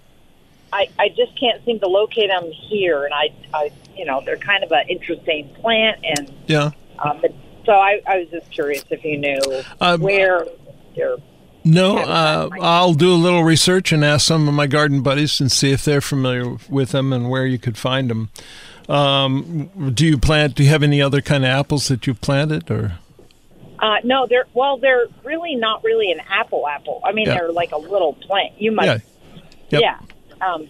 [0.73, 3.05] I, I just can't seem to locate them here.
[3.05, 6.71] And I, I, you know, they're kind of an interesting plant, and yeah.
[6.99, 7.33] um, but,
[7.65, 9.39] so I, I was just curious if you knew
[9.81, 10.45] Um, where
[10.95, 11.17] they're.
[11.63, 12.49] No, uh.
[12.61, 15.83] I'll do a little research and ask some of my garden buddies and see if
[15.83, 18.29] they're familiar with them and where you could find them.
[18.87, 20.55] Um, do you plant?
[20.55, 22.99] Do you have any other kind of apples that you've planted, or
[23.79, 27.01] Uh, no, they're well, they're really not really an apple apple.
[27.03, 27.33] I mean, Yeah.
[27.35, 28.53] they're like a little plant.
[28.57, 28.97] You might, yeah,
[29.71, 29.81] Yep.
[29.81, 29.97] yeah.
[30.41, 30.69] Um,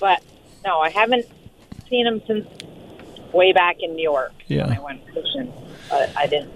[0.00, 0.22] but
[0.64, 1.26] no, I haven't
[1.88, 2.46] seen them since
[3.32, 4.66] way back in New York Yeah.
[4.68, 5.52] when I went fishing.
[5.90, 6.52] But I didn't.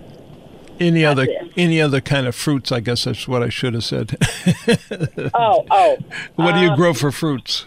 [0.80, 1.52] any other it.
[1.56, 2.72] any other kind of fruits?
[2.72, 4.16] I guess that's what I should have said.
[5.34, 5.98] Oh, oh,
[6.36, 7.66] what do you Um, grow for fruits?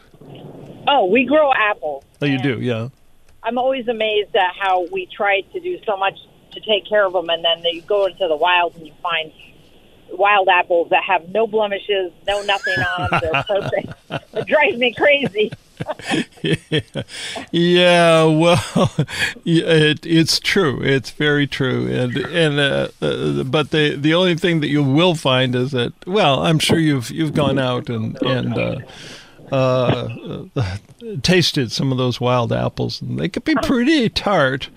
[0.88, 1.06] oh!
[1.06, 2.04] We grow apples.
[2.22, 2.90] Oh, you do, yeah.
[3.44, 6.18] I'm always amazed at how we try to do so much
[6.54, 9.32] to take care of them, and then you go into the wild and you find
[10.14, 13.22] wild apples that have no blemishes, no nothing on them.
[13.22, 13.94] They're perfect.
[14.34, 15.52] it drives me crazy.
[17.52, 18.64] Yeah, well,
[19.46, 20.82] it, it's true.
[20.82, 25.16] It's very true, and and uh, uh, but the the only thing that you will
[25.16, 28.80] find is that well, I'm sure you've you've gone out and and uh,
[29.52, 30.78] uh, uh,
[31.22, 34.70] tasted some of those wild apples, and they could be pretty tart.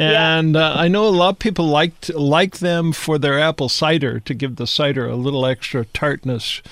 [0.00, 4.20] And uh, I know a lot of people like like them for their apple cider
[4.20, 6.62] to give the cider a little extra tartness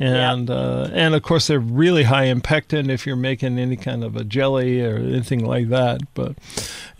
[0.00, 4.04] and uh, and of course they're really high in pectin if you're making any kind
[4.04, 6.00] of a jelly or anything like that.
[6.14, 6.36] But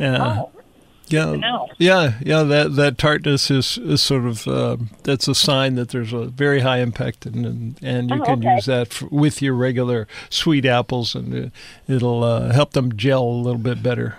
[0.00, 0.50] uh, Oh,
[1.06, 1.36] yeah,
[1.78, 6.12] yeah, yeah, that that tartness is, is sort of uh, that's a sign that there's
[6.12, 8.54] a very high in pectin, and and you Oh, can okay.
[8.56, 11.52] use that f with your regular sweet apples, and it,
[11.86, 14.16] it'll uh, help them gel a little bit better.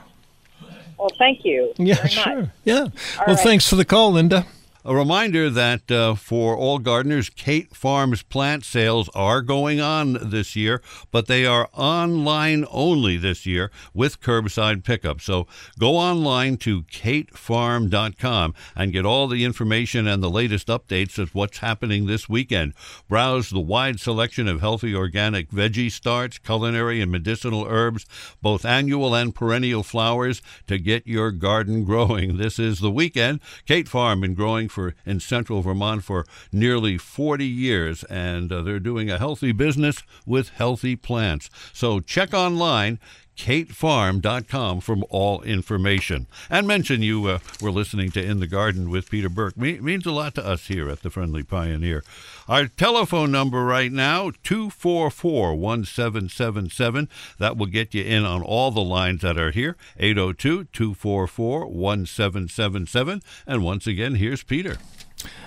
[1.00, 1.74] Well, thank you.
[1.78, 2.12] Yeah, very much.
[2.14, 2.54] sure.
[2.66, 2.88] Yeah.
[3.20, 3.40] well, right.
[3.40, 4.46] thanks for the call, Linda.
[4.86, 10.56] A reminder that uh, for all gardeners, Cate Farms plant sales are going on this
[10.56, 15.20] year, but they are online only this year with curbside pickup.
[15.20, 21.36] So go online to catefarm.com and get all the information and the latest updates of
[21.36, 22.74] what's happening this weekend.
[23.10, 28.06] Browse the wide selection of healthy organic veggie starts, culinary and medicinal herbs,
[28.42, 32.38] both annual and perennial flowers to get your garden growing.
[32.38, 33.42] This is the weekend.
[33.66, 38.80] Cate Farm been growing for in central Vermont for nearly 40 years, and uh, they're
[38.80, 41.50] doing a healthy business with healthy plants.
[41.74, 43.00] So check online
[43.40, 46.28] catefarm.com for all information.
[46.50, 49.58] And mention you uh, were listening to In the Garden with Peter Burke.
[49.58, 52.04] Me- means a lot to us here at the Friendly Pioneer.
[52.50, 57.08] Our telephone number right now, 244 1777.
[57.38, 63.22] That will get you in on all the lines that are here, 802 244 1777.
[63.48, 64.78] And once again, here's Peter.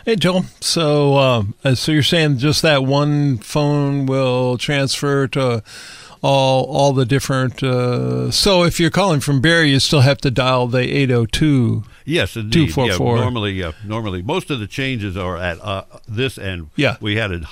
[0.07, 0.45] Hey, Joel.
[0.61, 5.63] So, uh, so you're saying just that one phone will transfer to
[6.23, 7.63] all all the different.
[7.63, 11.85] Uh, so, if you're calling from Barre, you still have to dial the 802.
[12.05, 12.69] Yes, indeed.
[12.69, 13.17] Yeah, 244.
[13.19, 16.71] normally, yeah, normally most of the changes are at uh, this end.
[16.77, 16.97] Yeah.
[17.01, 17.45] we had it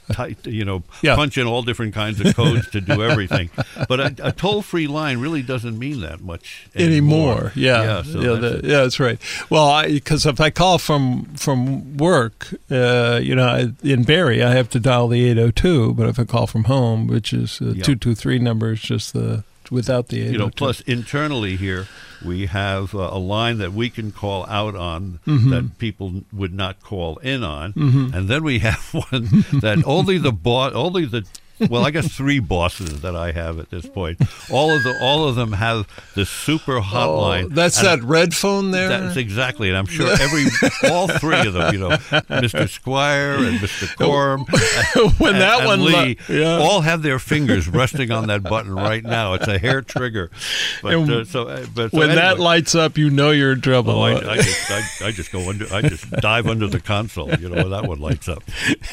[0.12, 1.16] tight, you know, Yeah.
[1.16, 3.50] punch in all different kinds of codes to do everything.
[3.88, 6.92] But a, a toll-free line really doesn't mean that much anymore.
[7.32, 7.52] anymore.
[7.54, 9.18] Yeah, yeah, so yeah, that's the- yeah, that's right.
[9.50, 14.52] Well, because if I call from from work, uh, you know, I, in Barre, I
[14.54, 15.94] have to dial the eight hundred two.
[15.94, 17.82] But if I call from home, which is the Yeah.
[17.82, 20.32] two two three number, it's just the without the 802.
[20.32, 21.86] you know, plus internally here,
[22.24, 25.50] we have uh, a line that we can call out on Mm-hmm.
[25.50, 27.72] that people would not call in on,
[28.14, 29.24] and then we have one
[29.60, 31.24] that only the boss, only the
[31.70, 34.20] well, I guess three bosses that I have at this point.
[34.50, 37.44] All of the all of them have the super hotline.
[37.44, 38.88] Oh, that's that red phone there.
[38.88, 40.46] That's exactly, and I'm sure every
[40.90, 42.68] all three of them, you know, Mr.
[42.68, 43.86] Squier and Mr.
[43.96, 44.46] Corm,
[45.20, 46.58] when and, that and one, Lee, li- yeah.
[46.58, 49.34] all have their fingers resting on that button right now.
[49.34, 50.30] It's a hair trigger,
[50.82, 53.60] but And uh, so uh, but so when that lights up, you know you're in
[53.60, 53.92] trouble.
[53.92, 55.66] Oh, I, I, just, I, I just go under.
[55.72, 57.32] I just dive under the console.
[57.34, 58.42] You know, when that one lights up,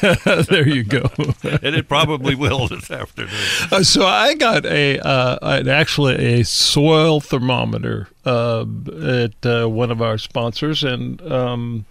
[0.00, 1.10] there you go.
[1.42, 3.34] and it probably will this afternoon.
[3.70, 8.64] Uh, so I got a uh, actually a soil thermometer uh,
[9.02, 11.86] at uh, one of our sponsors, and um,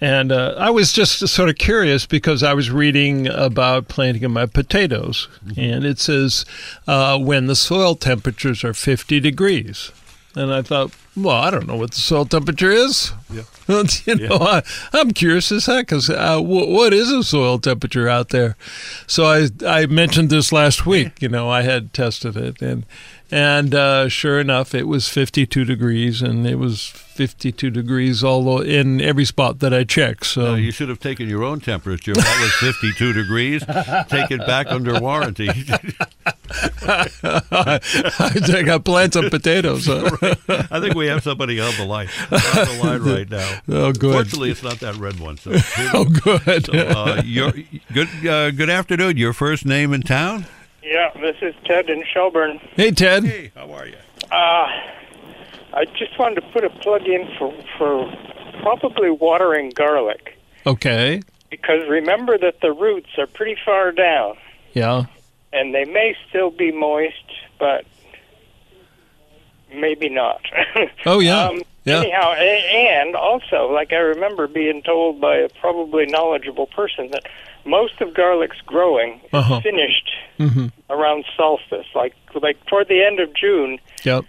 [0.00, 4.46] and uh, I was just sort of curious because I was reading about planting my
[4.46, 6.44] potatoes, and it says
[6.88, 9.92] uh, when the soil temperatures are 50 degrees.
[10.34, 13.12] And I thought, well, I don't know what the soil temperature is.
[13.30, 13.42] Yeah.
[14.06, 18.08] you know, I, I'm curious as heck because uh, w- what is a soil temperature
[18.08, 18.56] out there?
[19.06, 21.20] So I I mentioned this last week.
[21.20, 22.86] You know, I had tested it, and
[23.32, 29.00] and uh, sure enough, it was 52 degrees, and it was 52 degrees all in
[29.00, 30.26] every spot that I checked.
[30.26, 32.12] So Uh, you should have taken your own temperature.
[32.14, 33.64] That was 52 degrees.
[34.08, 35.48] Take it back under warranty.
[36.84, 39.86] I got plants of potatoes.
[39.86, 40.10] huh?
[40.70, 43.60] I think we have somebody on the line on the line right now.
[43.68, 44.12] Oh, good.
[44.14, 45.36] Fortunately, it's not that red one.
[45.38, 45.52] So,
[45.94, 46.66] Oh, good.
[46.66, 47.52] so uh, your
[47.92, 49.16] good uh, good afternoon.
[49.16, 50.46] Your first name in town?
[50.82, 52.58] Yeah, this is Ted in Shelburne.
[52.74, 53.24] Hey, Ted.
[53.24, 53.96] Hey, how are you?
[54.30, 54.66] Uh,
[55.74, 58.12] I just wanted to put a plug in for, for
[58.62, 61.22] probably watering garlic Okay.
[61.50, 64.34] because remember that the roots are pretty far down
[64.74, 65.04] Yeah.
[65.52, 67.24] and they may still be moist,
[67.58, 67.84] but
[69.74, 70.40] maybe not.
[71.06, 71.48] Oh, yeah.
[71.50, 72.00] Um, Yeah.
[72.00, 77.24] Anyhow, and also, like I remember being told by a probably knowledgeable person that
[77.64, 79.60] most of garlic's growing is Uh-huh.
[79.60, 83.78] finished hmm around solstice, like like toward the end of June.
[84.04, 84.24] Yep.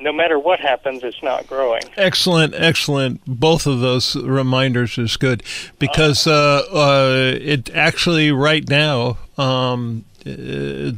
[0.00, 1.82] No matter what happens, it's not growing.
[1.96, 3.20] Excellent, excellent.
[3.26, 5.42] Both of those reminders is good
[5.80, 10.30] because uh, uh, it actually right now um, uh,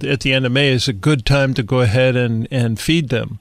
[0.07, 3.09] at the end of May is a good time to go ahead and, and feed
[3.09, 3.39] them.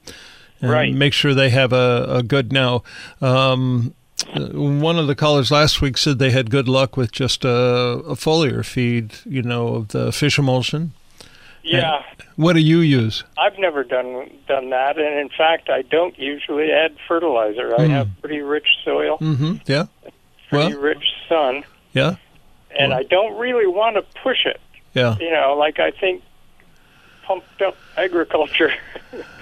[0.62, 0.94] And Right.
[0.94, 2.84] Make sure they have a, a good now.
[3.22, 3.94] Um,
[4.36, 8.16] one of the callers last week said they had good luck with just a, a
[8.16, 10.92] foliar feed, you know, of the fish emulsion.
[11.64, 12.04] Yeah,
[12.36, 13.24] What do you use?
[13.38, 17.76] I've never done done that, and in fact, I don't usually add fertilizer.
[17.80, 17.92] I Hmm.
[17.92, 19.56] have pretty rich soil, Mm-hmm.
[19.68, 19.86] Yeah.
[20.50, 22.16] pretty Well, rich sun, yeah.
[22.78, 24.60] and I don't really want to push it.
[24.94, 25.16] Yeah.
[25.20, 26.24] You know, like I think
[27.24, 28.74] pumped up agriculture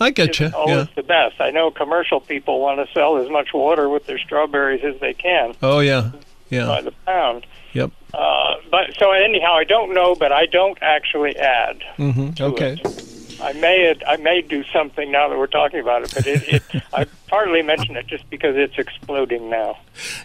[0.00, 0.50] I get you.
[0.54, 0.86] always Yeah.
[0.94, 1.40] the best.
[1.40, 5.14] I know commercial people want to sell as much water with their strawberries as they
[5.14, 6.10] can Oh, yeah.
[6.50, 6.66] Yeah.
[6.66, 7.46] by the pound.
[7.72, 7.90] Yep.
[8.14, 11.82] Uh, but so anyhow, I don't know, but I don't actually add.
[11.98, 12.42] Mm-hmm.
[12.42, 12.80] Okay.
[12.82, 13.12] it.
[13.42, 16.82] I may I may do something now that we're talking about it, but it, it
[16.94, 19.76] I partly mention it just because it's exploding now.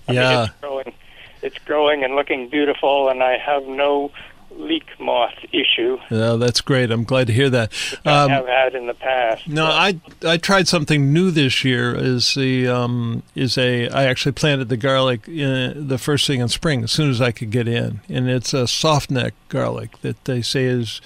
[0.08, 0.44] I mean, Yeah.
[0.46, 0.94] it's growing,
[1.42, 4.12] it's growing and looking beautiful, and I have no
[4.58, 6.92] leek moth issue Yeah, that's great.
[6.92, 7.72] I'm glad to hear that.
[8.06, 9.48] I Um, have had in the past.
[9.48, 11.96] no, I I tried something new this year.
[11.96, 16.48] Is the um, is a I actually planted the garlic in, the first thing in
[16.50, 20.24] spring as soon as I could get in, and it's a soft neck garlic that
[20.26, 21.02] they say is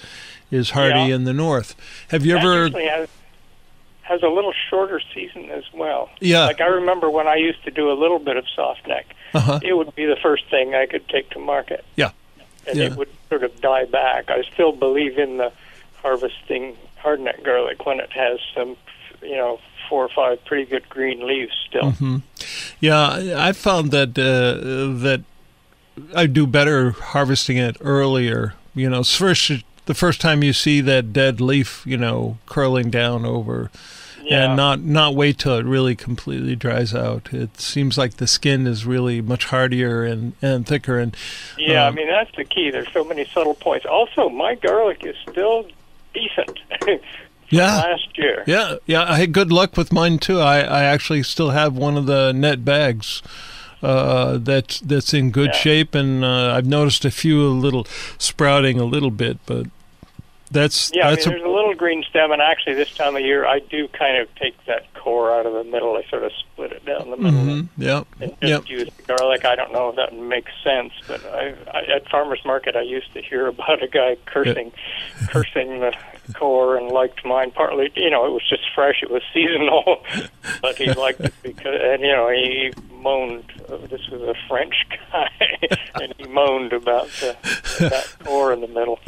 [0.50, 1.14] is hardy Yeah.
[1.16, 1.74] in the north.
[2.08, 3.08] Have you That ever?
[4.02, 6.08] has a little shorter season as well.
[6.20, 6.46] Yeah.
[6.46, 9.58] Like I remember when I used to do a little bit of soft neck, Uh-huh.
[9.64, 11.84] it would be the first thing I could take to market.
[11.96, 12.10] Yeah.
[12.68, 12.84] And Yeah.
[12.86, 14.30] it would sort of die back.
[14.30, 15.52] I still believe in the
[16.02, 18.76] harvesting hardneck garlic when it has some,
[19.22, 21.92] you know, four or five pretty good green leaves still.
[21.92, 22.16] Mm-hmm.
[22.80, 25.22] Yeah, I I found that uh, that
[26.14, 28.54] I do better harvesting it earlier.
[28.74, 29.50] You know, first
[29.86, 33.70] the first time you see that dead leaf, you know, curling down over,
[34.26, 34.46] Yeah.
[34.46, 37.32] and not not wait till it really completely dries out.
[37.32, 40.98] It seems like the skin is really much hardier and and thicker.
[40.98, 41.16] And
[41.56, 42.70] Yeah, I Um, mean that's the key.
[42.70, 43.86] There's so many subtle points.
[43.86, 45.66] Also, my garlic is still
[46.12, 46.58] decent.
[47.50, 47.76] yeah.
[47.76, 48.42] last year.
[48.46, 50.40] Yeah, yeah, I had good luck with mine too.
[50.40, 53.22] I, I actually still have one of the net bags
[53.82, 55.60] uh, that's that's in good Yeah.
[55.60, 57.86] shape, and uh, I've noticed a few a little
[58.18, 59.66] sprouting a little bit, but
[60.50, 63.22] that's Yeah, I mean, that's there's a little green stem, and actually this time of
[63.22, 65.96] year I do kind of take that core out of the middle.
[65.96, 67.82] I sort of split it down the middle Mm-hmm.
[67.82, 68.06] Yep.
[68.20, 68.68] and just Yep.
[68.68, 69.44] use the garlic.
[69.44, 73.12] I don't know if that makes sense, but I, I, at farmers market I used
[73.14, 74.72] to hear about a guy cursing,
[75.28, 75.92] cursing the
[76.34, 77.50] core and liked mine.
[77.50, 79.02] Partly, you know, it was just fresh.
[79.02, 80.02] It was seasonal,
[80.62, 83.44] but he liked it because, and you know, he moaned.
[83.68, 84.74] Uh, this was a French
[85.12, 85.28] guy,
[86.00, 87.36] and he moaned about the,
[87.80, 88.98] that core in the middle.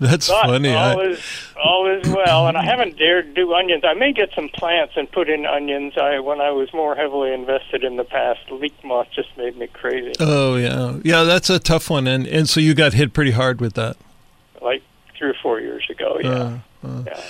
[0.00, 0.70] That's But funny.
[0.74, 1.20] all I, is
[1.62, 3.84] all is well, and I haven't dared do onions.
[3.84, 5.94] I may get some plants and put in onions.
[5.96, 9.66] I when I was more heavily invested in the past, leek moth just made me
[9.68, 10.12] crazy.
[10.20, 11.22] oh yeah, yeah.
[11.24, 13.96] That's a tough one, and and so you got hit pretty hard with that.
[14.60, 14.82] Like
[15.18, 16.58] three or four years ago, yeah,
[17.06, 17.20] yeah.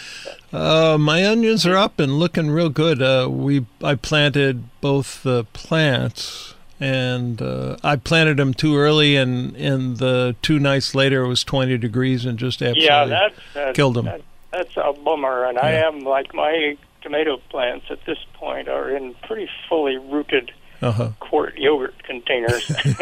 [0.52, 3.00] Uh, my onions are up and looking real good.
[3.02, 9.56] Uh, we I planted both the plants, and uh, I planted them too early, and
[9.56, 13.76] and the two nights later it was twenty degrees and just absolutely Yeah, that's, that's
[13.76, 14.04] killed 'em.
[14.06, 14.20] that-
[14.52, 19.14] that's a bummer, and I am like my tomato plants at this point are in
[19.26, 21.10] pretty fully rooted uh-huh.
[21.20, 22.70] quart yogurt containers,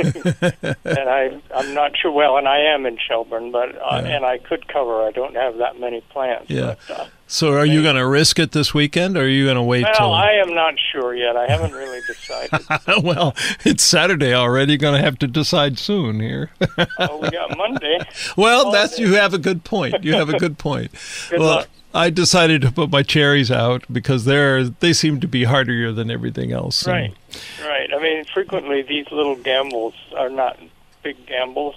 [0.85, 2.13] and I I'm not sure.
[2.13, 4.17] Well, and I am in Shelburne, but uh, Yeah.
[4.17, 5.03] and I could cover.
[5.03, 6.51] I don't have that many plants.
[6.51, 6.75] Yeah.
[6.87, 9.57] But, uh, So are you going to risk it this weekend, or are you going
[9.57, 10.13] to wait well, till?
[10.13, 11.37] I am not sure yet.
[11.37, 12.61] I haven't really decided.
[13.03, 14.73] well, it's Saturday already.
[14.73, 16.51] You're going to have to decide soon here.
[16.99, 17.99] oh, we got Monday.
[18.37, 20.05] well, that's you have a good point.
[20.05, 20.91] You have a good point.
[21.31, 21.69] Good well, luck.
[21.93, 26.11] I decided to put my cherries out because they're they seem to be hardier than
[26.11, 26.87] everything else.
[26.87, 27.15] And- Right,
[27.65, 27.91] right.
[27.95, 30.59] I mean, frequently these little gambles are not
[31.03, 31.77] big gambles.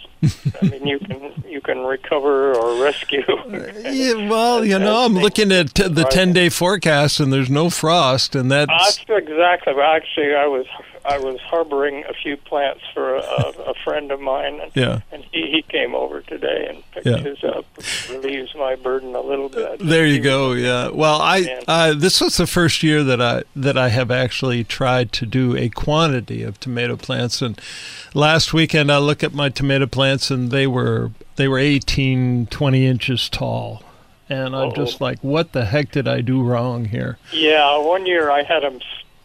[0.61, 3.23] I mean, you can you can recover or rescue.
[3.27, 7.49] Uh, yeah, well, you know, I'm looking at t- the 10 day forecast and there's
[7.49, 8.69] no frost, and that's.
[8.69, 9.73] That's exactly.
[9.73, 10.65] Well, actually, I was
[11.05, 14.99] I was harboring a few plants for a, a friend of mine, and, Yeah.
[15.11, 17.17] and he, he came over today and picked Yeah.
[17.17, 19.79] his up, which relieves my burden a little bit.
[19.79, 20.53] There you go.
[20.53, 20.89] Yeah.
[20.89, 25.11] Well, I uh, this was the first year that I that I have actually tried
[25.13, 27.41] to do a quantity of tomato plants.
[27.41, 27.59] And
[28.13, 32.85] last weekend, I look at my tomato plants, and they were they were 18, 20
[32.85, 33.83] inches tall.
[34.29, 35.05] And I'm just Uh-oh.
[35.05, 37.17] like, what the heck did I do wrong here?
[37.31, 38.79] Yeah, one year I had them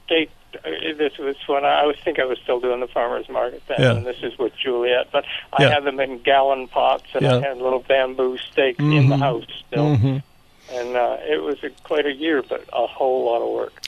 [0.04, 0.32] staked.
[0.54, 3.62] Uh, This was when I, I was think I was still doing the farmers market
[3.68, 3.92] then, Yeah.
[3.96, 5.08] and this is with Juliet.
[5.12, 5.70] But I Yeah.
[5.74, 9.18] had them in gallon pots, and I had little bamboo stakes in the Mhm.
[9.20, 9.96] house still.
[9.96, 10.18] hmm
[10.70, 13.82] And uh, it was a, quite a year, but a whole lot of work.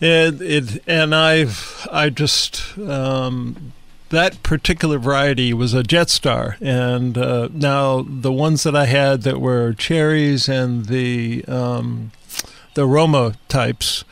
[0.00, 3.72] It, it and I've I just um,
[4.10, 9.40] that particular variety was a Jetstar, and uh, now the ones that I had that
[9.40, 12.12] were cherries and the um,
[12.74, 14.04] the Roma types.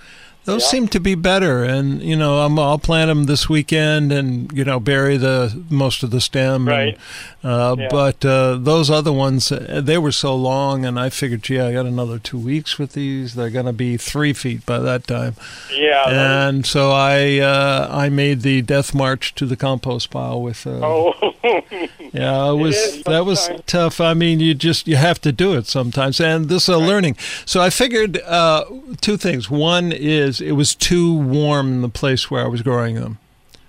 [0.44, 0.68] Those Yeah.
[0.68, 4.64] seem to be better, and you know I'm, I'll plant them this weekend, and you
[4.64, 6.68] know bury the most of the stem.
[6.68, 6.98] Right.
[7.42, 7.88] And, uh, Yeah.
[7.90, 11.86] But uh, those other ones, they were so long, and I figured, gee, I got
[11.86, 13.34] another two weeks with these.
[13.34, 15.34] They're going to be three feet by that time.
[15.74, 16.48] Yeah.
[16.48, 20.66] And so I uh, I made the death march to the compost pile with.
[20.66, 21.14] Uh, oh.
[22.12, 24.00] yeah, it was is that was tough.
[24.00, 27.16] I mean, you just you have to do it sometimes, and this is a learning.
[27.44, 28.64] So I figured uh,
[29.00, 29.50] two things.
[29.50, 33.18] One is it was too warm in the place where I was growing them,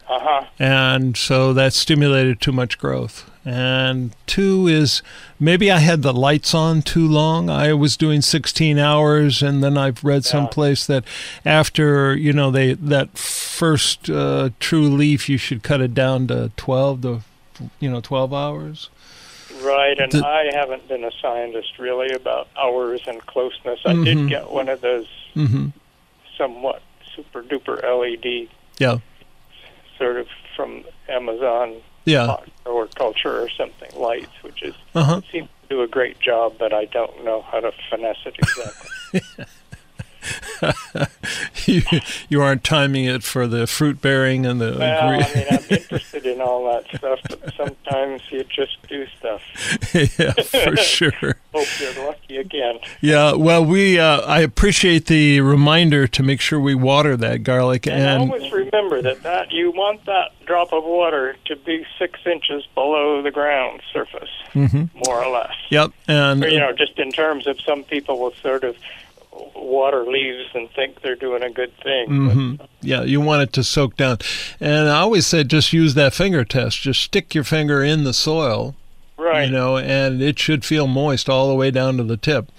[0.09, 0.45] uh huh.
[0.59, 3.29] and so that stimulated too much growth.
[3.47, 5.03] And two is
[5.39, 7.47] maybe I had the lights on too long.
[7.47, 11.03] I was doing 16 hours, and then I've read someplace that
[11.45, 16.51] after you know they that first uh, true leaf, you should cut it down to
[16.57, 17.21] 12 to
[17.79, 18.89] you know 12 hours.
[19.61, 23.79] Right, and The- I haven't been a scientist really about hours and closeness.
[23.85, 24.03] I Mhm.
[24.05, 25.67] did get one of those hmm
[26.37, 26.81] somewhat
[27.15, 28.97] super duper LED Yeah,
[29.97, 32.37] sort of from Amazon yeah.
[32.65, 35.21] or culture or something lights, which is Uh huh.
[35.31, 39.45] seems to do a great job, but I don't know how to finesse it exactly.
[41.65, 41.81] you,
[42.29, 44.75] you aren't timing it for the fruit bearing and the.
[44.77, 49.41] well, I mean, I'm interested in all that stuff, but sometimes you just do stuff.
[50.19, 51.35] yeah, for sure.
[51.53, 52.79] Hope you're lucky again.
[53.01, 57.87] Yeah, well, we uh, I appreciate the reminder to make sure we water that garlic
[57.87, 62.19] And, and always remember that, that you want that drop of water to be six
[62.25, 64.89] inches below the ground surface, Mhm.
[65.07, 65.53] more or less.
[65.69, 68.75] yep and Or, you know, just in terms of some people will sort of
[69.55, 72.07] water leaves and think they're doing a good thing.
[72.07, 74.17] hmm Yeah, you want it to soak down.
[74.59, 76.81] And I always say just use that finger test.
[76.81, 78.75] Just stick your finger in the soil,
[79.17, 79.45] Right.
[79.45, 82.51] you know, and it should feel moist all the way down to the tip.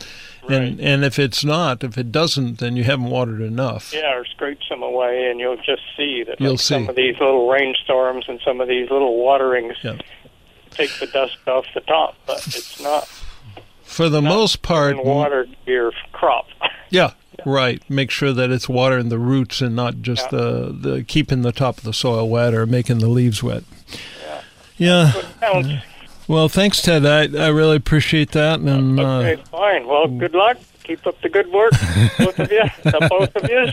[0.48, 0.86] And Right.
[0.86, 3.92] and if it's not, if it doesn't, then you haven't watered enough.
[3.92, 7.14] Yeah, or scrape some away, and you'll just see that You'll like, some of these
[7.18, 9.96] little rainstorms and some of these little waterings Yeah.
[10.70, 13.08] take the dust off the top, but it's not
[13.86, 16.46] for the most part, water your crop.
[16.90, 17.12] yeah,
[17.46, 17.82] right.
[17.88, 20.38] Make sure that it's watering the roots and not just Yeah.
[20.38, 23.64] the the keeping the top of the soil wet or making the leaves wet.
[24.76, 25.12] Yeah.
[25.40, 25.68] Counts.
[26.28, 27.06] Well, thanks, Ted.
[27.06, 29.86] I, I really appreciate that, and Okay, uh, fine.
[29.86, 30.58] Well, good luck.
[30.82, 31.72] Keep up the good work,
[32.18, 32.62] both of you.
[33.08, 33.68] Both of you.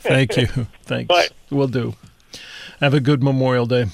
[0.00, 0.46] thank you.
[0.82, 1.08] Thanks.
[1.08, 1.28] Bye.
[1.50, 1.94] We'll do.
[2.80, 3.86] Have a good Memorial Day.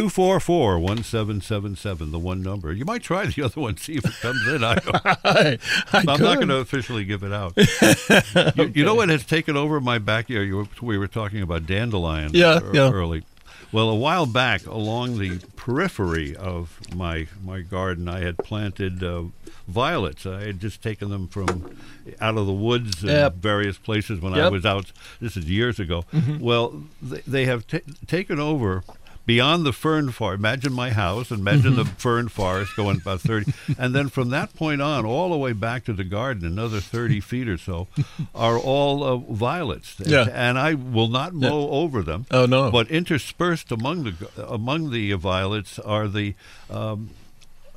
[0.00, 2.70] 244 1777, the one number.
[2.70, 4.62] You might try the other one, see if it comes in.
[4.62, 5.58] I don't, I, I
[5.94, 7.54] I'm not going to officially give it out.
[8.58, 10.48] you, you know what has taken over my backyard?
[10.48, 12.90] You were, we were talking about dandelions Yeah, ear- yeah.
[12.92, 13.24] early.
[13.72, 19.24] Well, a while back, along the periphery of my my garden, I had planted uh,
[19.66, 20.24] violets.
[20.26, 21.74] I had just taken them from
[22.20, 23.34] out of the woods and Yep.
[23.36, 24.92] various places when I was out.
[25.20, 26.04] This is years ago.
[26.12, 26.38] Mm-hmm.
[26.38, 28.84] Well, they, they have ta taken over
[29.26, 30.38] beyond the fern forest.
[30.38, 31.30] Imagine my house.
[31.30, 31.94] Imagine the Mm-hmm.
[31.96, 35.84] fern forest going about thirty, and then from that point on, all the way back
[35.84, 37.88] to the garden, another thirty feet or so,
[38.34, 39.96] are all uh, violets.
[40.04, 40.26] Yeah.
[40.32, 42.26] and I will not mow over them.
[42.30, 42.70] Oh, no.
[42.70, 46.34] But interspersed among the among the violets are the.
[46.70, 47.10] Um,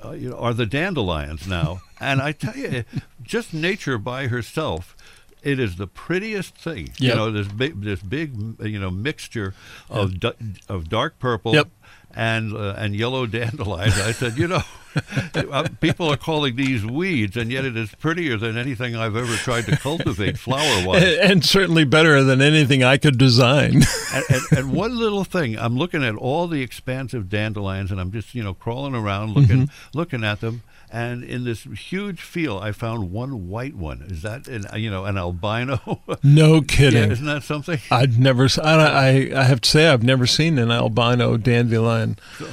[0.02, 2.86] uh, you know, are the dandelions now, and I tell you,
[3.22, 4.96] just nature by herself,
[5.44, 6.90] it is the prettiest thing.
[7.00, 9.54] You know, this big, this big, you know, mixture
[9.90, 10.36] of du-
[10.68, 11.70] of dark purple Yep.
[12.14, 14.00] and uh, and yellow dandelions.
[14.00, 14.62] I said, you know,
[15.36, 19.36] uh, people are calling these weeds, and yet it is prettier than anything I've ever
[19.36, 21.04] tried to cultivate flower wise.
[21.04, 23.76] and, and certainly better than anything I could design.
[24.14, 28.12] and, and, and one little thing, I'm looking at all the expansive dandelions, and I'm
[28.12, 29.98] just you know crawling around looking Mm-hmm.
[29.98, 30.64] looking at them.
[30.92, 34.02] And in this huge field, I found one white one.
[34.10, 36.02] Is that an, you know an albino?
[36.24, 37.12] no yeah, kidding.
[37.12, 37.80] isn't that something?
[37.92, 38.48] I'd never.
[38.64, 42.18] I, I I have to say I've never seen an albino dandelion.
[42.40, 42.48] So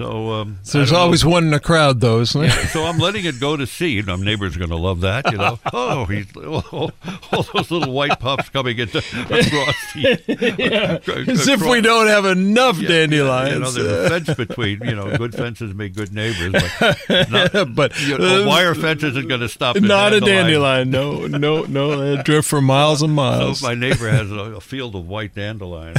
[0.00, 1.04] um, So there's don't know.
[1.04, 2.50] always one in the crowd, though, isn't there?
[2.50, 4.06] Yeah, so I'm letting it go to seed.
[4.06, 5.58] My neighbor's going to love that, you know.
[5.72, 6.92] Oh, he's all,
[7.32, 12.80] all those little white puffs coming into across the, As if we don't have enough
[12.80, 13.54] dandelions.
[13.54, 14.80] You know, there's a fence between.
[14.84, 18.74] You know, good fences make good neighbors, but not, but you know, uh, a wire
[18.74, 19.76] fence isn't going to stop.
[19.80, 20.90] not a dandelion.
[20.90, 22.16] No, no, no.
[22.16, 23.58] They drift for miles and So miles.
[23.58, 25.98] if my neighbor has a, a field of white dandelions,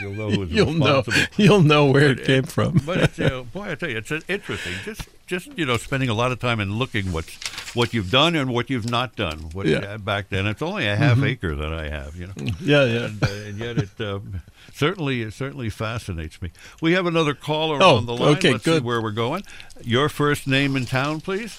[0.00, 1.04] you'll know who's You'll know.
[1.36, 2.80] You'll know where it came from.
[2.84, 4.72] But it's, you know, boy, I tell you, it's interesting.
[4.84, 7.34] Just, just you know, spending a lot of time and looking what's
[7.74, 9.50] what you've done and what you've not done.
[9.52, 9.80] What Yeah.
[9.80, 10.04] Mm-hmm.
[10.04, 12.16] back then, it's only a half acre that I have.
[12.16, 13.04] You know, Yeah, yeah.
[13.06, 14.40] and, uh, and yet it um,
[14.72, 16.52] certainly it certainly fascinates me.
[16.80, 18.36] We have another caller Oh, on the line.
[18.36, 18.78] okay, Let's good.
[18.82, 19.42] see where we're going.
[19.82, 21.58] Your first name in town, please.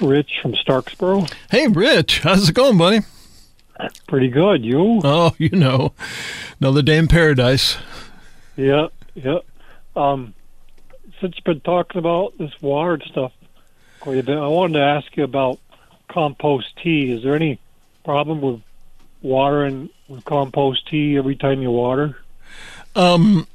[0.00, 1.32] Rich from Starksboro.
[1.50, 3.00] Hey, Rich, how's it going, buddy?
[4.08, 4.64] Pretty good.
[4.64, 5.00] You?
[5.02, 5.92] Oh, you know,
[6.60, 7.76] another day in paradise.
[8.56, 9.38] Yeah, yeah.
[9.96, 10.34] Um,
[11.22, 13.32] since you've been talking about this water and stuff
[14.00, 15.58] quite a bit, I wanted to ask you about
[16.08, 17.12] compost tea.
[17.12, 17.58] Is there any
[18.04, 18.60] problem with
[19.22, 22.18] watering with compost tea every time you water?
[22.96, 23.46] Um,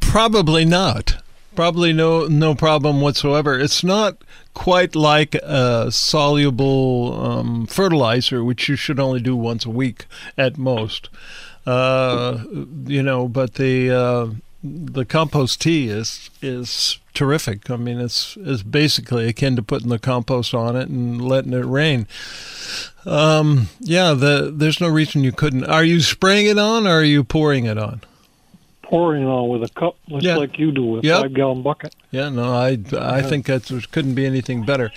[0.00, 1.22] probably not.
[1.54, 3.60] Probably no no problem whatsoever.
[3.60, 4.16] It's not
[4.54, 10.06] quite like a soluble um, fertilizer, which you should only do once a week
[10.38, 11.10] at most.
[11.66, 12.42] Uh,
[12.86, 14.28] you know, but the uh,
[14.64, 17.70] the compost tea is is terrific.
[17.70, 21.64] I mean, it's it's basically akin to putting the compost on it and letting it
[21.64, 22.06] rain.
[23.04, 25.64] Um, yeah, the there's no reason you couldn't.
[25.64, 28.00] Are you spraying it on or are you pouring it on?
[28.82, 30.36] Pouring it on with a cup, just Yeah.
[30.36, 31.18] like you do with Yep.
[31.18, 31.94] a five gallon bucket.
[32.10, 34.92] Yeah, no, I I think that there couldn't be anything better.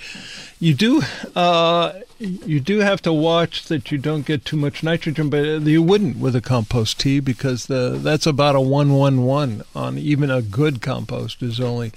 [0.60, 1.02] You do
[1.34, 5.82] uh, you do have to watch that you don't get too much nitrogen, but you
[5.82, 10.30] wouldn't with a compost tea because the that's about a one one one on even
[10.30, 11.92] a good compost is only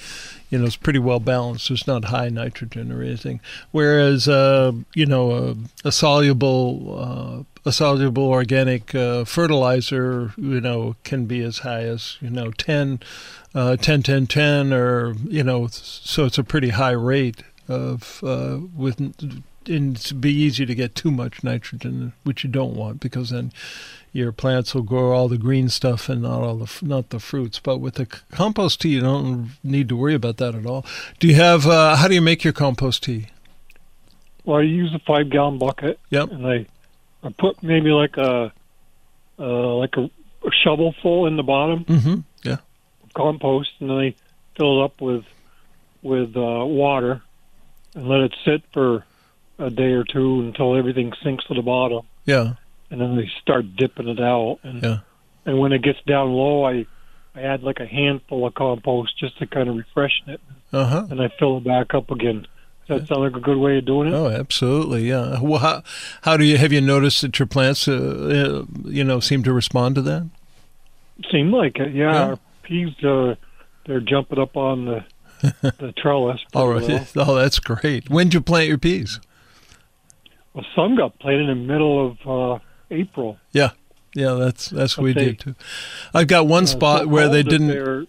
[0.50, 1.72] you know it's pretty well balanced.
[1.72, 3.40] It's not high nitrogen or anything.
[3.72, 5.32] Whereas uh, you know
[5.84, 11.84] a, a soluble uh, a soluble organic uh, fertilizer you know can be as high
[11.84, 13.00] as you know 10
[13.56, 18.60] uh, 10 10 10 or you know so it's a pretty high rate of uh,
[18.76, 19.00] with
[19.70, 23.52] and to be easy to get too much nitrogen which you don't want because then
[24.12, 27.60] your plants will grow all the green stuff and not all the not the fruits.
[27.60, 30.86] But with the compost tea you don't need to worry about that at all.
[31.20, 33.28] Do you have uh, how do you make your compost tea?
[34.46, 36.32] Well, I use a five gallon bucket, Yep.
[36.32, 36.66] and I
[37.24, 38.52] I put maybe like a
[39.38, 40.10] uh, like a,
[40.46, 42.16] a shovel full in the bottom, mm-hmm.
[42.44, 42.58] Yeah.
[43.14, 44.16] Compost, and then I
[44.58, 45.26] fill it up with
[46.02, 47.22] with uh, water,
[47.94, 49.06] and let it sit for
[49.60, 52.54] a day or two until everything sinks to the bottom, yeah
[52.92, 54.58] and then I start dipping it out.
[54.64, 54.98] And Yeah.
[55.46, 56.86] and when it gets down low, I
[57.36, 60.42] I add like a handful of compost just to kind of refreshen it,
[60.74, 62.48] uh-huh and I fill it back up again.
[62.88, 64.16] Does that sound like a good way of doing it?
[64.16, 65.08] Oh, absolutely.
[65.08, 65.40] Yeah.
[65.40, 65.84] Well, how,
[66.24, 69.54] how do you have you noticed that your plants, uh, uh, you know, seem to
[69.54, 70.28] respond to that?
[71.32, 71.94] Seem like it.
[71.94, 72.24] Yeah, Yeah.
[72.30, 73.36] our peas uh,
[73.86, 75.04] they're jumping up on the
[75.80, 76.42] the trellis.
[76.56, 76.82] All right.
[76.82, 77.06] well.
[77.28, 78.10] Oh, that's great.
[78.10, 79.20] When did you plant your peas?
[80.76, 82.60] Got planted in the middle of uh,
[82.92, 83.38] April.
[83.52, 83.72] Yeah.
[84.16, 85.56] Yeah, that's that's what we did too.
[86.14, 87.70] I've got one Uh, spot so where they didn't.
[87.70, 88.08] It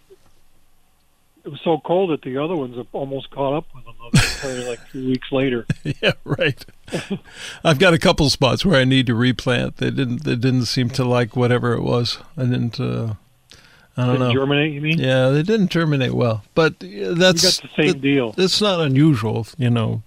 [1.49, 3.95] was so cold that the other ones have almost caught up with them.
[4.43, 5.67] They like two weeks later.
[6.03, 6.65] Yeah, right.
[7.65, 9.77] I've got a couple spots where I need to replant.
[9.77, 10.25] They didn't.
[10.25, 12.19] They didn't seem to like whatever it was.
[12.37, 12.81] I didn't.
[12.81, 13.15] Uh,
[13.97, 14.33] I don't Didn't know.
[14.41, 14.99] germinate, you mean?
[14.99, 18.35] Yeah, they didn't germinate well, but that's You that's got the same deal.
[18.39, 20.03] it's not unusual, you know.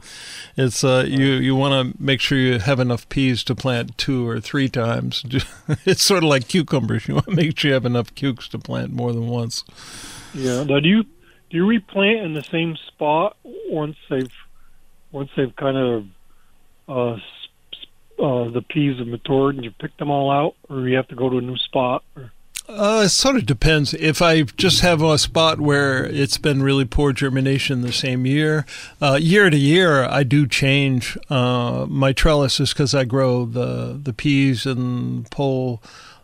[0.57, 4.27] It's uh, you you want to make sure you have enough peas to plant two
[4.27, 5.23] or three times.
[5.85, 7.07] It's sort of like cucumbers.
[7.07, 9.63] You want to make sure you have enough cukes to plant more than once.
[10.33, 10.63] Yeah.
[10.63, 13.37] Now, do you do you replant in the same spot
[13.69, 14.31] once they've
[15.11, 16.05] once they've kind of
[16.89, 17.13] uh,
[18.19, 21.15] uh, the peas have matured and you pick them all out, or you have to
[21.15, 22.03] go to a new spot?
[22.15, 22.31] Or,
[22.67, 23.93] Uh, it sort of depends.
[23.93, 28.65] If I just have a spot where it's been really poor germination the same year,
[29.01, 34.13] uh, year to year, I do change uh, my trellises because I grow the the
[34.13, 35.81] peas and pole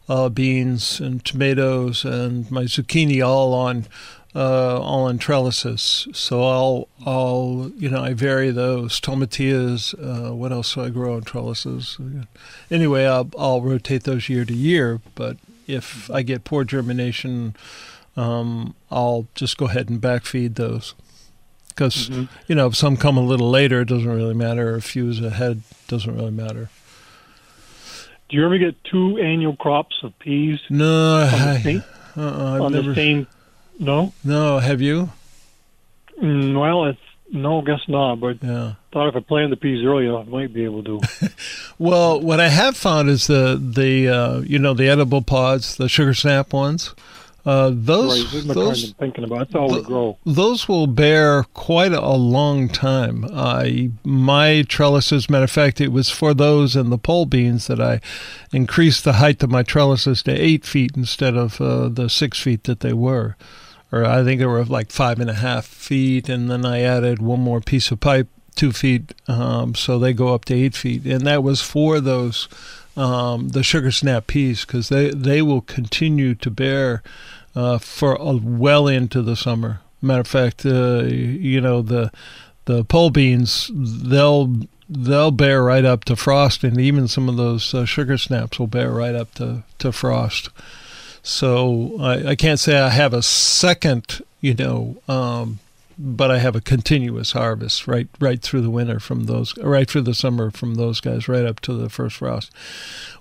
[0.08, 3.86] uh, beans and tomatoes and my zucchini all on
[4.34, 6.08] uh, all on trellises.
[6.14, 9.94] So I'll I'll you know I vary those tomatillas.
[9.94, 11.98] Uh, what else do I grow on trellises?
[12.72, 15.36] Anyway, I'll I'll rotate those year to year, but
[15.70, 17.56] if I get poor germination,
[18.18, 20.96] um, I'll just go ahead and backfeed those.
[21.70, 22.28] Because Mhm.
[22.48, 24.76] you know, if some come a little later, it doesn't really matter.
[24.76, 26.70] If a few is ahead, doesn't really matter.
[28.28, 31.84] Do you ever get two annual crops of peas No, on the I, same
[32.18, 32.90] uh, I've on never.
[32.90, 33.28] the same?
[33.80, 34.14] No.
[34.24, 35.10] No, have you?
[36.22, 37.00] Mm, well, it's
[37.32, 38.20] no, I guess not.
[38.20, 38.74] But Yeah.
[38.92, 41.00] thought if I planted the peas early, I might be able to.
[41.78, 45.88] Well, what I have found is the the uh, you know the edible pods, the
[45.88, 46.94] sugar snap ones.
[47.46, 49.40] Uh, those right, this is my those kind of thinking about.
[49.40, 50.18] That's all grow.
[50.26, 53.26] those will bear quite a long time.
[53.32, 57.80] I my trellises, matter of fact, it was for those and the pole beans that
[57.80, 58.02] I
[58.52, 62.66] increased the height of my trellises to eight feet instead of uh, the six feet
[62.66, 63.38] that they were,
[63.92, 67.22] or I think they were like five and a half feet, and then I added
[67.22, 71.06] one more piece of pipe, two feet, um, so they go up to eight feet,
[71.06, 72.48] and that was for those.
[72.98, 77.02] Um, the sugar snap peas because they, they will continue to bear
[77.56, 79.80] uh, for uh, well into the summer.
[80.02, 82.12] Matter of fact, uh, you know the
[82.66, 84.54] the pole beans they'll
[84.90, 88.68] they'll bear right up to frost, and even some of those uh, sugar snaps will
[88.68, 90.50] bear right up to, to frost.
[91.22, 95.60] So I, I can't say I have a second, you know, um,
[96.02, 100.04] but I have a continuous harvest right right through the winter from those, right through
[100.04, 102.52] the summer from those guys, right up to the first frost.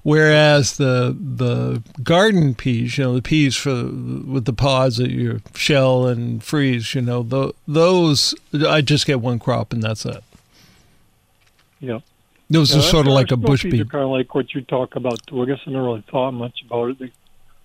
[0.05, 5.41] Whereas the the garden peas, you know, the peas for with the pods that you
[5.57, 10.23] shell and freeze, you know, tho- those I just get one crop and that's it.
[11.81, 11.99] Yeah.
[12.51, 13.85] Those Yeah, are sort of like a bush pea.
[13.85, 15.43] kind of like what you talk about too.
[15.43, 17.13] I guess I never really thought much about it.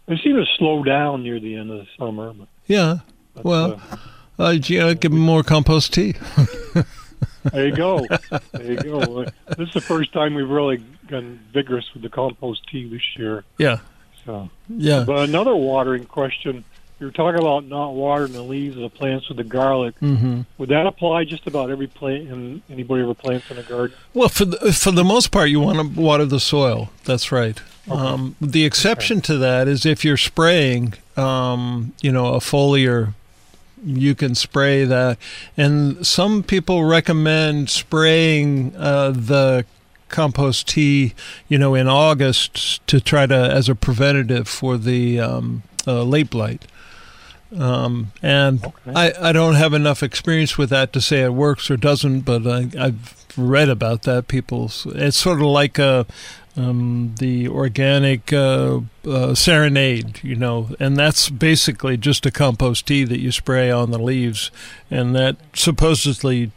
[0.05, 2.33] They, seem to slow down near the end of the summer.
[2.33, 2.97] But, Yeah.
[3.33, 3.97] but, Well, uh,
[4.39, 6.15] Uh, you know, give them more compost tea.
[7.51, 8.05] there you go.
[8.51, 9.21] there you go.
[9.21, 13.01] Uh, This is the first time we've really gotten vigorous with the compost tea this
[13.17, 13.43] year.
[13.57, 13.77] Yeah.
[14.25, 15.03] So, Yeah.
[15.05, 16.63] but another watering question.
[16.99, 19.95] You were talking about not watering the leaves of the plants with the garlic.
[19.99, 23.95] hmm Would that apply just about every plant and anybody ever plants in a garden?
[24.13, 26.89] Well, for the, for the most part, you want to water the soil.
[27.03, 27.61] That's right.
[27.89, 33.13] Um, the exception to that is if you're spraying, um, you know, a foliar,
[33.83, 35.17] you can spray that.
[35.57, 39.65] And some people recommend spraying uh, the
[40.07, 41.13] compost tea,
[41.49, 46.29] you know, in August to try to as a preventative for the um, uh, late
[46.29, 46.65] blight.
[47.57, 48.93] Um, and Okay.
[48.95, 52.47] I, I don't have enough experience with that to say it works or doesn't, but
[52.47, 54.27] I, I've read about that.
[54.27, 56.05] People's it's sort of like a,
[56.55, 63.03] um, the organic uh, uh, serenade, you know, and that's basically just a compost tea
[63.05, 64.51] that you spray on the leaves,
[64.91, 66.51] and that supposedly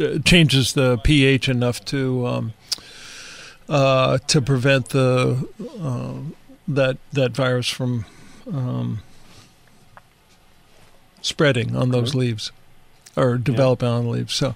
[0.00, 2.52] uh, changes the pH enough to um,
[3.68, 5.46] uh, to prevent the
[5.80, 6.14] uh,
[6.66, 8.06] that that virus from
[8.50, 9.02] um,
[11.20, 12.50] spreading on those leaves.
[13.16, 14.34] Or developing on the leaves.
[14.34, 14.54] So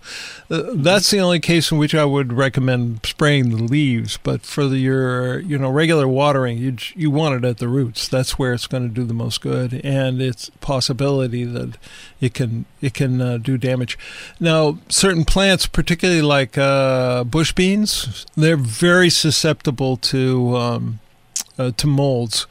[0.50, 4.18] uh, that's the only case in which I would recommend spraying the leaves.
[4.22, 8.08] But for the, your you know regular watering, you you want it at the roots.
[8.08, 11.76] That's where it's going to do the most good, and it's possibility that
[12.20, 13.98] it can it can uh, do damage.
[14.40, 21.00] Now, certain plants, particularly like uh, bush beans, they're very susceptible to um,
[21.58, 22.46] uh, to molds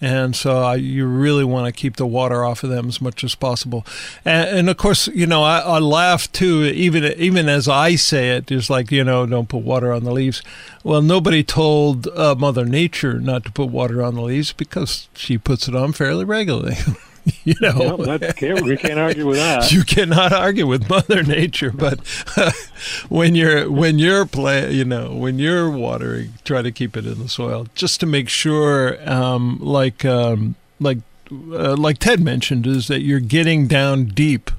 [0.00, 3.24] and so I, you really want to keep the water off of them as much
[3.24, 3.84] as possible.
[4.24, 8.36] And, and of course, you know, I, I, laugh too, even even as I say
[8.36, 10.42] it, it's like you know, don't put water on the leaves.
[10.84, 15.36] Well, nobody told uh, Mother Nature not to put water on the leaves because she
[15.36, 16.76] puts it on fairly regularly.
[17.44, 17.96] you know,
[18.40, 19.72] yeah, we can't argue with that.
[19.78, 22.00] You cannot argue with Mother Nature, but
[23.08, 27.18] when you're when you're play, you know, when you're watering, try to keep it in
[27.18, 30.98] the soil just to make sure, um, like um, like
[31.30, 34.50] uh, like Ted mentioned, is that you're getting down deep.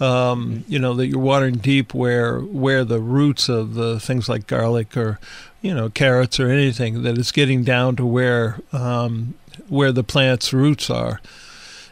[0.00, 4.48] Um, you know that you're watering deep where where the roots of the things like
[4.48, 5.20] garlic or
[5.60, 9.34] you know carrots or anything that it's getting down to where um,
[9.68, 11.20] where the plant's roots are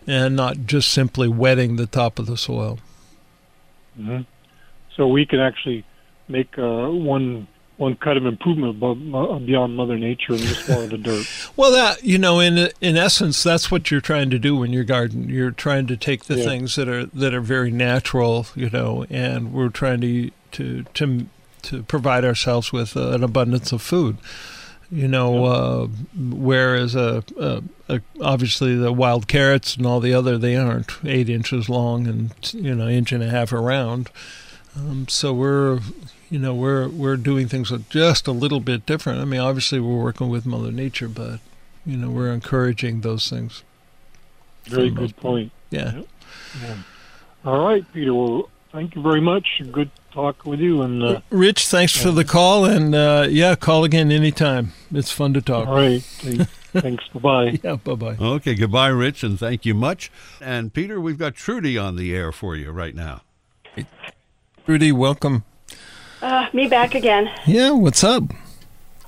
[0.06, 2.78] and not just simply wetting the top of the soil.
[3.98, 4.22] Mm-hmm.
[4.96, 5.84] So we can actually
[6.28, 7.46] make uh, one
[7.76, 11.26] one cut of improvement above, uh, beyond Mother Nature and just water the dirt.
[11.56, 14.84] Well, that you know, in in essence, that's what you're trying to do in your
[14.84, 15.28] garden.
[15.28, 16.44] You're trying to take the Yeah.
[16.44, 21.26] things that are that are very natural, you know, and we're trying to to to
[21.62, 24.18] to provide ourselves with uh, an abundance of food.
[24.92, 25.86] You know, uh,
[26.16, 31.28] whereas uh, uh, uh, obviously the wild carrots and all the other they aren't eight
[31.28, 34.10] inches long and you know inch and a half around.
[34.76, 35.78] Um, so we're
[36.28, 39.20] you know we're we're doing things just a little bit different.
[39.20, 41.38] I mean, obviously we're working with Mother Nature, but
[41.86, 43.62] you know we're encouraging those things.
[44.64, 45.52] Very For the most good point.
[45.70, 46.02] Yeah.
[46.62, 46.74] Yeah.
[47.44, 48.12] All right, Peter.
[48.12, 49.62] Well, thank you very much.
[49.70, 50.82] Good talk with you.
[50.82, 54.72] And uh, Rich, thanks for the call, and uh, yeah, call again anytime.
[54.92, 55.68] It's fun to talk.
[55.68, 57.08] all right, thanks.
[57.14, 57.58] Bye bye.
[57.64, 58.16] Yeah, bye bye.
[58.20, 60.12] Okay, goodbye, Rich, and thank you much.
[60.40, 63.22] And Peter, we've got Trudy on the air for you right now.
[64.66, 65.42] Trudy, welcome.
[66.22, 67.28] Uh, me back again.
[67.46, 68.24] Yeah, what's up?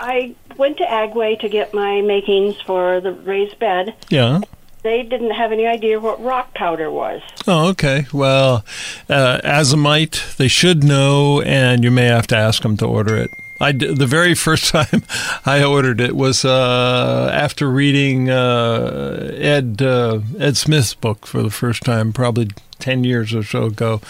[0.00, 3.94] I went to Agway to get my makings for the raised bed.
[4.08, 4.40] Yeah.
[4.82, 7.22] They didn't have any idea what rock powder was.
[7.46, 8.06] Oh, okay.
[8.12, 8.64] Well,
[9.08, 13.30] uh, Azomite, they should know, and you may have to ask them to order it.
[13.60, 15.04] I the very first time
[15.46, 21.50] I ordered it was uh, after reading uh, Ed uh, Ed Smith's book for the
[21.50, 24.00] first time, probably ten years or so ago,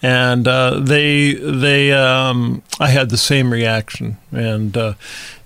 [0.00, 4.94] and uh, they they um, I had the same reaction, and uh,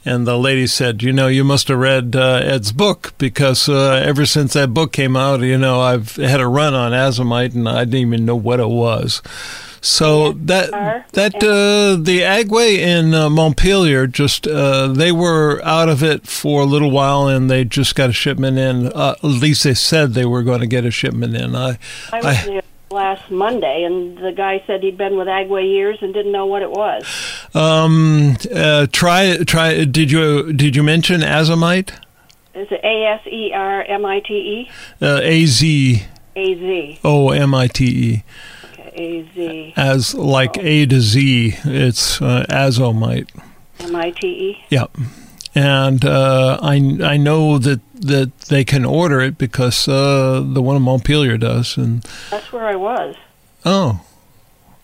[0.07, 4.01] and the lady said, you know, you must have read uh, Ed's book because uh,
[4.05, 7.69] ever since that book came out, you know, I've had a run on Azomite, and
[7.69, 9.21] I didn't even know what it was.
[9.81, 10.71] So that
[11.13, 16.63] that uh, the Agway in uh, Montpelier just uh, they were out of it for
[16.63, 18.93] a little while, and they just got a shipment in.
[18.93, 21.55] Uh, at least they said they were going to get a shipment in.
[21.55, 21.79] I,
[22.13, 26.33] I there last Monday, and the guy said he'd been with Agway years and didn't
[26.33, 27.05] know what it was.
[27.55, 29.85] um, uh, try try.
[29.85, 31.91] Did you did you mention Azomite?
[32.55, 34.71] Is it A S E R M I T E?
[35.03, 36.03] Uh, A Z
[36.37, 37.01] A Z.
[37.05, 38.25] O M I T E.
[38.99, 43.29] A Z As like A to Z, it's uh, Azomite.
[43.81, 44.65] M I T E.
[44.71, 44.97] Yep.
[45.57, 50.77] And uh, I I know that, that they can order it because uh, the one
[50.77, 51.79] in Montpelier does.
[51.79, 53.17] And That's where I was.
[53.65, 54.01] oh,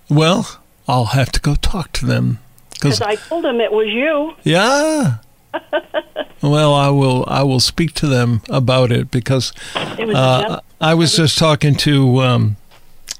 [0.08, 2.38] well, I'll have to go talk to them
[2.70, 4.34] Because I told them it was you.
[4.44, 5.18] yeah.
[6.42, 9.52] well, I will I will speak to them about it because
[9.98, 12.56] It was uh, I was just talking to um,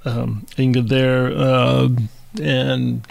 [0.06, 1.88] um, Inga there, uh,
[2.40, 3.06] and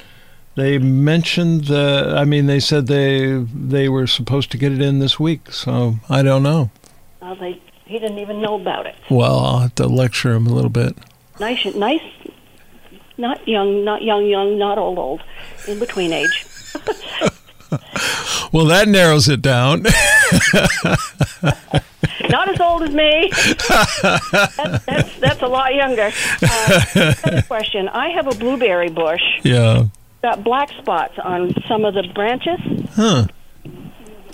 [0.56, 2.18] they mentioned that.
[2.18, 5.96] I mean, they said they they were supposed to get it in this week, so
[6.10, 6.72] I don't know.
[7.22, 8.96] well, they, he didn't even know about it.
[9.10, 10.96] Well, I'll have to lecture him a little bit.
[11.40, 12.02] Nice, nice,
[13.18, 15.24] not young, not young, young, not old, old,
[15.68, 16.46] in between age.
[18.52, 19.84] Well, that narrows it down.
[22.30, 23.30] Not as old as me.
[23.32, 26.12] that's, that's, that's a lot younger.
[26.42, 26.82] Uh,
[27.24, 27.88] another question.
[27.88, 29.22] I have a blueberry bush.
[29.44, 29.86] yeah.
[30.22, 32.60] Got black spots on some of the branches.
[32.96, 33.26] Huh.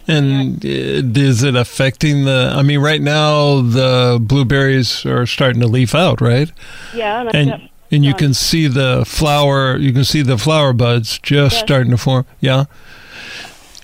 [0.09, 2.53] And uh, is it affecting the?
[2.55, 6.51] I mean, right now the blueberries are starting to leaf out, right?
[6.93, 7.61] Yeah, and, and got,
[7.91, 11.63] and you can see the flower you can see the flower buds just Yes.
[11.63, 12.65] starting to form yeah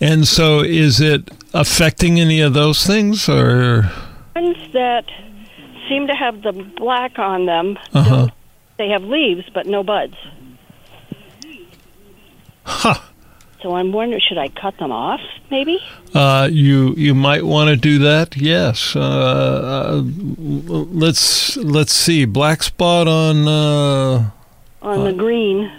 [0.01, 3.89] and so is it affecting any of those things or
[4.35, 5.05] ones that
[5.87, 8.27] seem to have the black on them uh-huh
[8.77, 10.15] They have leaves, but no buds.
[12.63, 12.95] Huh.
[13.61, 15.21] So I'm wondering, should I cut them off?
[15.49, 15.79] Maybe.
[16.13, 18.35] Uh, you you might want to do that.
[18.35, 18.93] Yes.
[18.95, 22.25] Uh, uh, let's let's see.
[22.25, 23.47] Black spot on.
[23.47, 24.29] Uh,
[24.81, 25.71] On the green.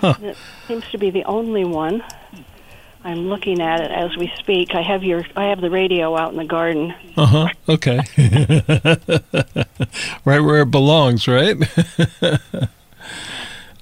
[0.00, 0.14] Huh.
[0.22, 0.36] It
[0.68, 2.04] seems to be the only one.
[3.02, 4.74] I'm looking at it as we speak.
[4.74, 6.94] I have your I have the radio out in the garden.
[7.16, 7.48] uh huh.
[7.68, 8.00] Okay.
[10.24, 11.26] right where it belongs.
[11.26, 11.56] Right.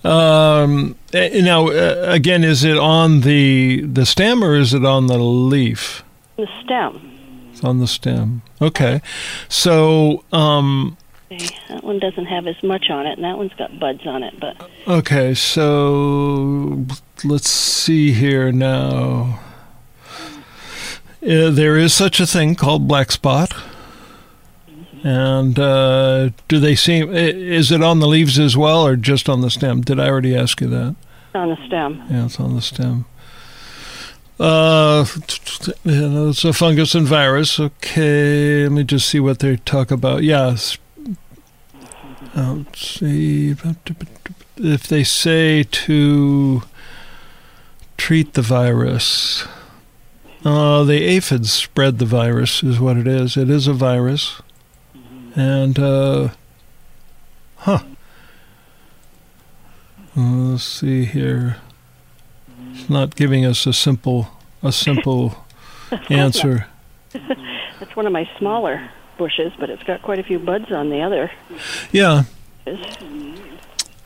[0.04, 0.96] um.
[1.12, 5.18] eh, Now, uh, again, is it on the the stem or is it on the
[5.18, 6.02] leaf?
[6.36, 7.08] The stem.
[7.52, 8.42] It's on the stem.
[8.60, 9.00] Okay.
[9.48, 10.96] So, um,
[11.30, 14.22] Okay, That one doesn't have as much on it, and that one's got buds on
[14.22, 14.38] it.
[14.40, 16.84] But Okay, so
[17.24, 19.40] let's see here now.
[21.22, 23.54] Uh, there is such a thing called black spot.
[25.04, 27.12] And uh, do they seem?
[27.12, 29.80] Is it on the leaves as well, or just on the stem?
[29.80, 30.96] Did I already ask you that?
[31.34, 32.02] on the stem.
[32.10, 33.06] Yeah, it's on the stem.
[34.38, 35.04] Uh,
[35.84, 37.60] it's a fungus and virus.
[37.60, 40.22] Okay, let me just see what they talk about.
[40.22, 40.78] Yes.
[42.34, 43.54] Uh, let's see
[44.56, 46.62] if they say to
[47.96, 49.46] treat the virus.
[50.44, 53.36] Uh, the aphids spread the virus, is what it is.
[53.36, 54.42] It is a virus,
[55.34, 56.28] and uh,
[57.56, 57.78] huh.
[60.16, 61.56] Uh, Let's see here.
[62.72, 64.28] It's not giving us a simple
[64.62, 65.44] a simple
[66.10, 66.66] answer.
[67.80, 71.00] It's one of my smaller bushes, but it's got quite a few buds on the
[71.02, 71.32] other.
[71.90, 72.22] Yeah.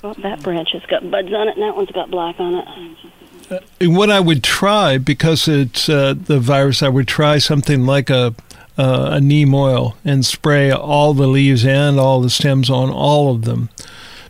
[0.03, 3.61] Well, that branch has got buds on it, and that one's got black on it.
[3.81, 8.09] And What I would try because it's uh, the virus, I would try something like
[8.09, 8.35] a
[8.79, 13.35] uh, a neem oil and spray all the leaves and all the stems on all
[13.35, 13.69] of them,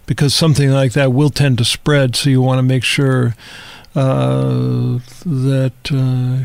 [0.07, 2.17] because something like that will tend to spread.
[2.17, 3.35] So you want to make sure
[3.95, 5.73] uh, that.
[5.93, 6.45] Uh,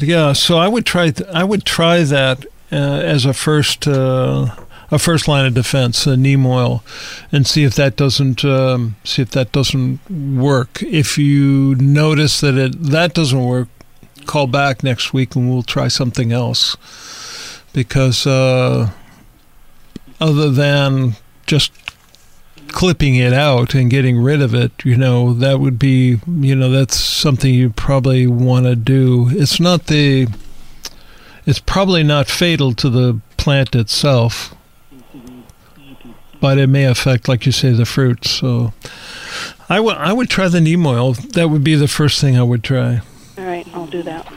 [0.00, 1.10] yeah, so I would try.
[1.10, 4.56] Th- I would try that uh, as a first uh,
[4.92, 6.84] a first line of defense, a neem oil,
[7.32, 10.82] and see if that doesn't um, see if that doesn't work.
[10.82, 13.68] If you notice that it that doesn't work,
[14.26, 16.76] call back next week and we'll try something else.
[17.72, 18.90] Because uh,
[20.20, 21.16] other than
[21.46, 21.72] just
[22.68, 26.70] clipping it out and getting rid of it, you know, that would be, you know,
[26.70, 29.28] that's something you probably want to do.
[29.30, 30.28] It's not the,
[31.46, 34.54] it's probably not fatal to the plant itself,
[36.42, 38.26] but it may affect, like you say, the fruit.
[38.26, 38.72] So
[39.68, 41.12] I would, I would try the neem oil.
[41.12, 43.00] That would be the first thing I would try.
[43.38, 44.30] All right, I'll do that.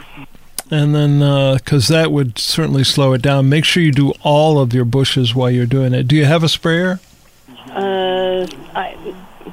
[0.70, 1.18] And then,
[1.56, 3.48] because that would certainly slow it down.
[3.48, 6.04] Make sure you do all of your bushes while you're doing it.
[6.04, 7.00] Do you have a sprayer?
[7.70, 8.96] Uh, I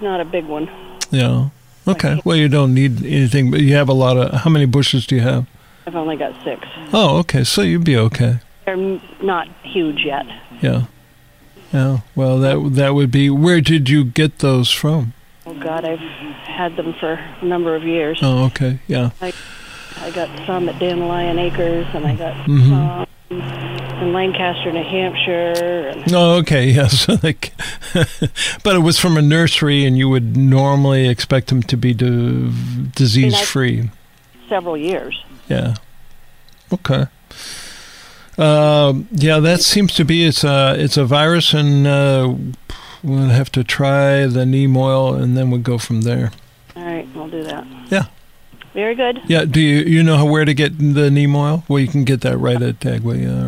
[0.02, 0.70] not a big one.
[1.10, 1.50] Yeah.
[1.88, 2.22] Okay.
[2.24, 4.42] Well, you don't need anything, but you have a lot of.
[4.42, 5.48] How many bushes do you have?
[5.88, 6.68] I've only got six.
[6.94, 7.44] Oh, okay.
[7.44, 8.40] So you'd be okay.
[8.66, 10.26] They're not huge yet.
[10.62, 10.86] Yeah.
[11.74, 12.00] Yeah.
[12.16, 13.30] Well, that that would be.
[13.30, 15.14] Where did you get those from?
[15.46, 18.20] Oh God, I've had them for a number of years.
[18.22, 18.80] Oh, okay.
[18.88, 19.10] Yeah.
[19.22, 19.34] I
[19.98, 22.70] I got some at Dandelion Acres, and I got Mhm.
[22.70, 23.08] some
[24.02, 25.90] in Lancaster, New Hampshire.
[25.96, 26.66] And Oh, okay.
[26.80, 27.08] Yes.
[27.24, 27.54] like,
[28.64, 32.52] but it was from a nursery, and you would normally expect them to be d-
[32.96, 33.90] disease free.
[34.50, 35.24] several years.
[35.50, 35.76] Yeah.
[36.72, 37.06] Okay.
[38.38, 42.34] Um, yeah, that seems to be it's a it's a virus, and uh,
[43.04, 46.32] we'll have to try the neem oil, and then we'll go from there.
[46.76, 47.66] All right, we'll do that.
[47.90, 48.06] Yeah.
[48.74, 49.22] Very good.
[49.28, 49.46] Yeah.
[49.46, 51.64] Do you you know where to get the neem oil?
[51.68, 53.48] Well, you can get that right at Agway uh,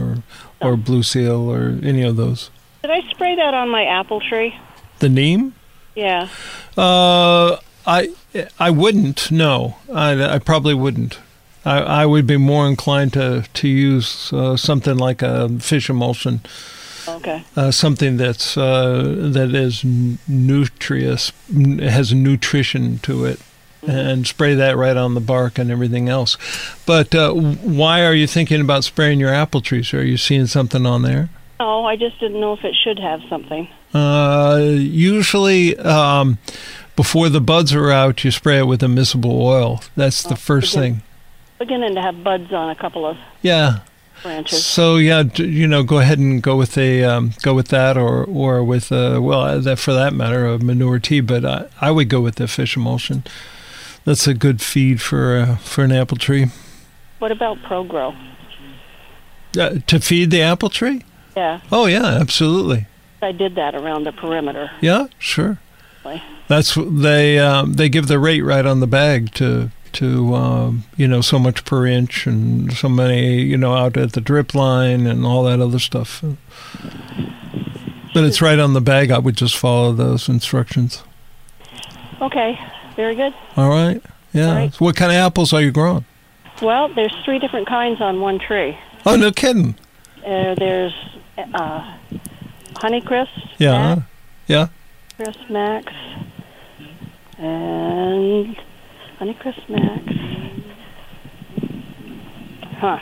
[0.62, 2.52] or or Blue Seal or any of those.
[2.84, 4.56] Did I spray that on my apple tree?
[5.00, 5.56] The neem?
[5.96, 6.30] Yeah.
[6.78, 7.58] Uh,
[7.88, 8.10] I
[8.60, 9.32] I wouldn't.
[9.32, 11.18] No, I, I probably wouldn't.
[11.66, 16.41] I, I would be more inclined to to use uh, something like a fish emulsion,
[17.07, 17.43] Okay.
[17.55, 21.32] uh, something that's uh, that is nutritious,
[21.80, 23.39] has nutrition to it,
[23.88, 26.38] and spray that right on the bark and everything else.
[26.86, 29.93] But uh, why are you thinking about spraying your apple trees?
[29.93, 31.30] Are you seeing something on there?
[31.59, 33.68] Oh, I just didn't know if it should have something.
[33.93, 36.38] Uh, usually, um,
[36.97, 39.82] before the buds are out, you spray it with immiscible oil.
[39.95, 40.89] That's the first okay.
[40.91, 41.01] thing.
[41.60, 43.80] Beginning to have buds on a couple of Yeah.
[44.24, 44.66] branches.
[44.66, 48.26] So yeah, you know, go ahead and go with a um, go with that, or
[48.26, 51.22] or with uh, well, uh, that for that matter, a manure tea.
[51.22, 53.24] But I, I would go with the fish emulsion.
[54.03, 56.47] That's a good feed for uh, for an apple tree.
[57.20, 58.14] What about ProGrow?
[59.58, 61.01] Uh, to feed the apple tree?
[61.38, 62.88] Yeah, Oh yeah, absolutely.
[63.22, 64.70] I did that around the perimeter.
[64.82, 65.60] Yeah, sure.
[66.47, 71.08] That's they um, they give the rate right on the bag to to um, you
[71.08, 75.08] know so much per inch and so many you know out at the drip line
[75.08, 76.24] and all that other stuff.
[78.14, 79.12] But it's right on the bag.
[79.12, 81.04] I would just follow those instructions.
[82.22, 82.58] Okay,
[82.96, 83.34] very good.
[83.58, 84.02] All right.
[84.32, 84.50] Yeah.
[84.50, 84.74] All right.
[84.74, 86.06] So what kind of apples are you growing?
[86.62, 88.78] Well, there's three different kinds on one tree.
[89.06, 89.76] Oh, no kidding.
[90.26, 90.93] Uh, there's
[91.38, 91.98] uh,
[92.76, 93.28] Honeycrisp,
[93.58, 94.04] Yeah.
[94.48, 94.68] Yeah.
[95.18, 95.93] Crisp Max,
[97.38, 98.56] and
[99.20, 100.03] Honeycrisp Max.
[102.78, 102.99] Huh.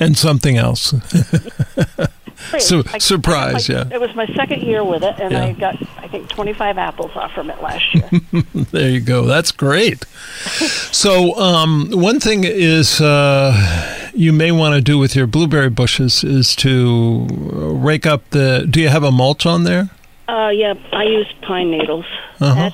[0.00, 0.94] And something else.
[2.58, 3.84] Su- I- surprise, I- yeah.
[3.92, 5.44] It was my second year with it, and Yeah.
[5.44, 8.08] I got, I think, 25 apples off from it last year.
[8.72, 9.26] There you go.
[9.26, 10.04] That's great.
[10.92, 16.24] So, um, one thing is uh, you may want to do with your blueberry bushes
[16.24, 18.66] is to rake up the.
[18.68, 19.90] Do you have a mulch on there?
[20.28, 22.06] uh, yeah, I use pine needles.
[22.40, 22.70] Uh-huh.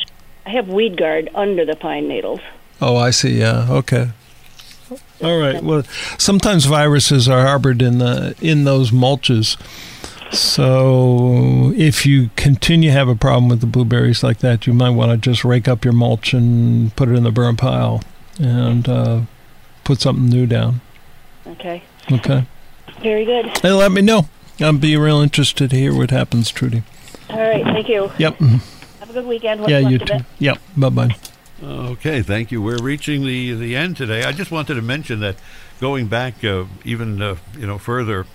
[0.49, 2.41] I have weed guard under the pine needles.
[2.81, 3.39] Oh, I see.
[3.39, 3.67] Yeah.
[3.69, 4.09] Okay.
[5.23, 5.63] All right.
[5.63, 5.83] Well,
[6.17, 9.59] sometimes viruses are harbored in the in those mulches.
[10.33, 14.91] So if you continue to have a problem with the blueberries like that, you might
[14.91, 18.03] want to just rake up your mulch and put it in the burn pile
[18.41, 19.21] and uh,
[19.85, 20.81] put something new down.
[21.47, 22.47] Okay, Okay.
[23.03, 23.47] very good.
[23.59, 24.29] Hey, let me know.
[24.61, 26.83] I'd be real interested to hear what happens, Trudy.
[27.31, 28.11] All right, thank you.
[28.19, 28.39] Yep.
[29.19, 29.61] Have a good weekend.
[29.61, 30.19] What's Yeah, you too.
[30.39, 30.59] Yep.
[30.77, 31.17] Bye bye.
[31.63, 32.63] Okay, thank you.
[32.63, 34.23] We're reaching the the end today.
[34.23, 35.37] I just wanted to mention that
[35.81, 38.27] going back uh, even uh, you know further,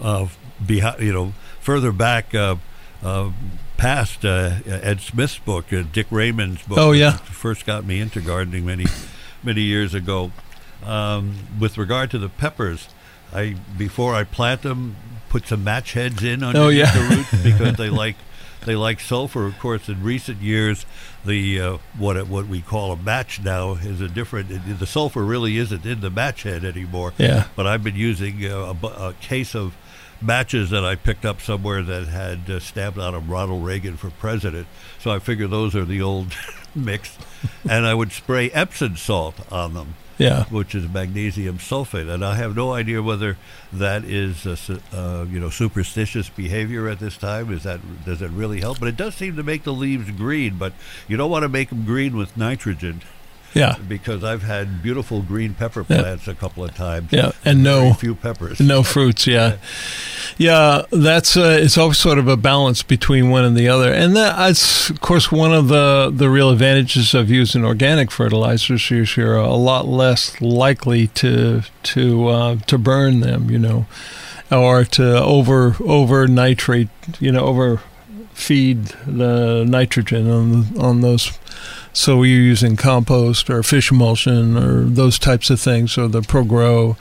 [0.00, 0.28] uh,
[0.64, 2.56] behind you know further back uh,
[3.02, 3.30] uh,
[3.76, 6.78] past uh, Ed Smith's book, uh, Dick Raymond's book.
[6.78, 7.16] Oh, yeah.
[7.18, 8.86] first got me into gardening many
[9.42, 10.32] many years ago.
[10.84, 12.88] Um, with regard to the peppers,
[13.34, 14.96] I before I plant them,
[15.28, 16.90] put some match heads in underneath Oh, yeah.
[16.92, 18.16] the roots because they like
[18.64, 19.46] they like sulfur.
[19.46, 20.86] Of course, in recent years,
[21.24, 24.50] the uh, what what we call a match now is a different.
[24.50, 27.12] it- the sulfur really isn't in the match head anymore.
[27.18, 27.48] Yeah.
[27.56, 29.74] But I've been using uh, a, a case of
[30.20, 34.10] matches that I picked up somewhere that had uh, stamped on them Ronald Reagan for
[34.10, 34.66] president.
[35.00, 36.32] So I figure those are the old
[36.74, 37.18] mix,
[37.68, 40.44] and I would spray Epsom salt on them Yeah.
[40.44, 43.36] which is magnesium sulfate, and I have no idea whether
[43.72, 47.52] that is a, uh, you know superstitious behavior at this time.
[47.52, 48.78] Is that does it really help?
[48.78, 50.56] But it does seem to make the leaves green.
[50.58, 50.74] But
[51.08, 53.02] you don't want to make them green with nitrogen
[53.54, 53.76] Yeah.
[53.88, 56.00] because I've had beautiful green pepper Yeah.
[56.02, 57.08] plants a couple of times.
[57.12, 57.32] Yeah.
[57.44, 57.92] And no.
[57.94, 58.60] Few peppers.
[58.60, 59.56] No fruits, yeah,
[60.38, 60.82] yeah.
[60.90, 64.90] That's uh, it's always sort of a balance between one and the other, and that's
[64.90, 68.90] of course one of the the real advantages of using organic fertilizers.
[68.90, 71.62] is You're a lot less likely to
[71.94, 73.86] to uh, to burn them, you know,
[74.50, 76.88] or to over over nitrate,
[77.20, 77.80] you know, over
[78.32, 81.32] feed the nitrogen on on those.
[81.94, 86.96] So you're using compost or fish emulsion or those types of things, or the ProGrow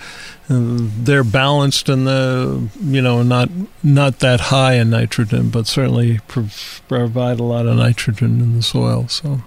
[0.51, 3.49] uh, they're balanced and the you know not
[3.83, 9.07] not that high in nitrogen, but certainly provide a lot of nitrogen in the soil.
[9.07, 9.41] So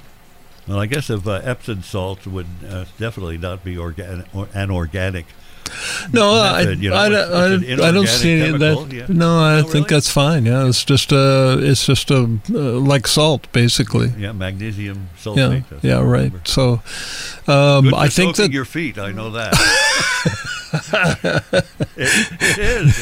[0.66, 5.26] Well, I guess if uh, Epsom salt would uh, definitely not be or an organic.
[6.12, 8.92] No, I, you know, I, I, I don't see any of that.
[8.92, 9.06] yeah.
[9.08, 9.86] No, I Oh, think really?
[9.88, 10.46] that's fine.
[10.46, 14.12] Yeah, it's just a it's just a uh, like salt basically.
[14.18, 15.64] Yeah, magnesium sulfate.
[15.70, 16.32] that's yeah, right.
[16.44, 16.82] So
[17.46, 18.98] um, I think that your feet.
[18.98, 19.52] I know that.
[20.74, 21.44] it,
[22.40, 22.98] it is.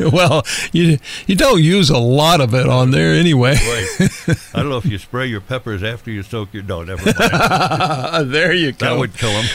[0.00, 0.10] You know.
[0.12, 3.54] well, you you don't use a lot of it on there anyway.
[3.54, 4.36] Right.
[4.54, 6.62] I don't know if you spray your peppers after you soak your.
[6.62, 8.30] No, never mind.
[8.32, 8.86] there you go.
[8.86, 9.46] That would kill them.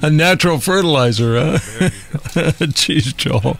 [0.02, 1.58] a natural fertilizer, huh?
[2.74, 3.58] Jeez, Joel.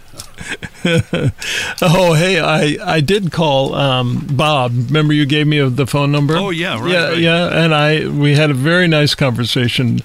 [1.80, 4.72] oh, hey, I, I did call um, Bob.
[4.74, 6.36] Remember you gave me the phone number?
[6.36, 7.18] Oh, yeah, right, Yeah, right.
[7.18, 10.00] yeah, and I we had a very nice conversation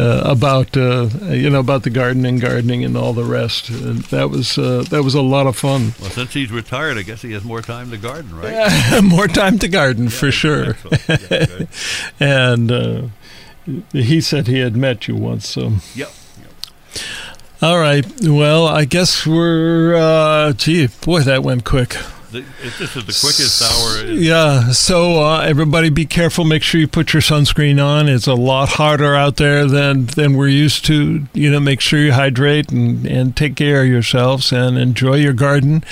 [0.00, 3.68] about uh, you know about the garden and gardening and all the rest.
[3.68, 5.94] And that was uh, that was a lot of fun.
[6.00, 9.02] Well, since he's retired, I guess he has more time to garden, right?
[9.02, 10.76] More time to garden for sure.
[11.08, 11.64] Yeah.
[12.20, 13.02] And uh,
[13.92, 15.72] he said he had met you once, so.
[15.94, 16.10] Yep.
[17.60, 18.06] All right.
[18.22, 19.94] Well, I guess we're.
[19.94, 21.96] Uh, gee, boy, that went quick.
[22.30, 24.12] The, this is the quickest hour.
[24.12, 24.70] Yeah.
[24.72, 26.44] So uh, everybody, be careful.
[26.44, 28.08] Make sure you put your sunscreen on.
[28.08, 31.26] It's a lot harder out there than than we're used to.
[31.32, 35.32] You know, make sure you hydrate and and take care of yourselves and enjoy your
[35.32, 35.82] garden.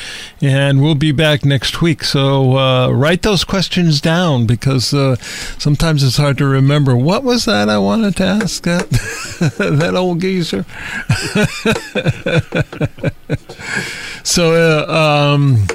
[0.42, 2.04] And we'll be back next week.
[2.04, 5.16] So uh, write those questions down because uh,
[5.58, 6.94] sometimes it's hard to remember.
[6.96, 8.90] What was that I wanted to ask that
[9.58, 10.66] that old geezer?
[14.22, 14.54] so.
[14.54, 15.66] Uh, um,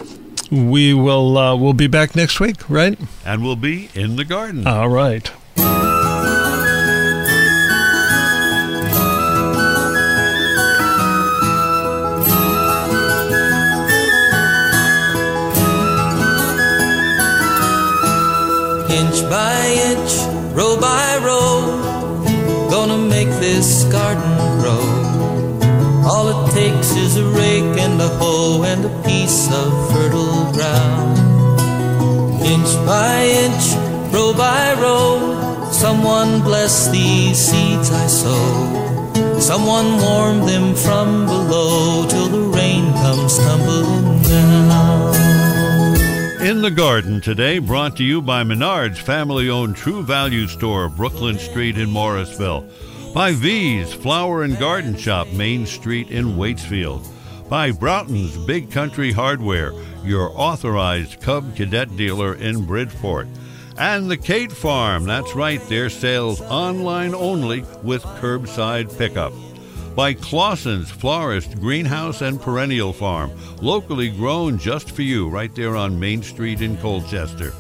[0.52, 3.00] we will uh, we'll be back next week, right?
[3.26, 4.68] And we'll be in the garden.
[4.68, 5.32] All right.
[18.92, 20.12] Inch by inch,
[20.56, 25.01] row by row, gonna make this garden grow.
[26.14, 31.18] All it takes is a rake and a hoe and a piece of fertile ground.
[32.44, 33.66] Inch by inch,
[34.14, 39.40] row by row, someone bless these seeds I sow.
[39.40, 45.16] Someone warm them from below till the rain comes tumbling down.
[46.46, 51.40] In the Garden today, brought to you by Menard's family owned True Value Store, Brooklyn
[51.40, 52.68] Street in Morrisville.
[53.14, 57.06] By V's Flower and Garden Shop, Main Street in Waitsfield.
[57.50, 63.28] By Broughton's Big Country Hardware, your authorized Cub Cadet dealer in Bridport.
[63.78, 69.34] And the Cate Farm, that's right, their sales online only with curbside pickup
[69.96, 73.30] by Claussen's Florist, Greenhouse, and Perennial Farm,
[73.62, 77.54] locally grown just for you right there on Main Street in Colchester.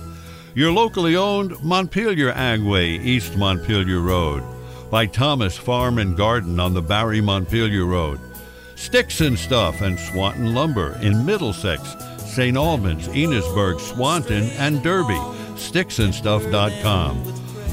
[0.56, 4.44] Your locally owned Montpelier Agway, East Montpelier Road.
[4.92, 8.20] By Thomas Farm and Garden on the Barre Montpelier Road.
[8.76, 12.58] Sticks and Stuff and Swanton Lumber in Middlesex, St.
[12.58, 15.16] Albans, Enosburg, Swanton, and Derby.
[15.56, 17.24] Sticksandstuff.com.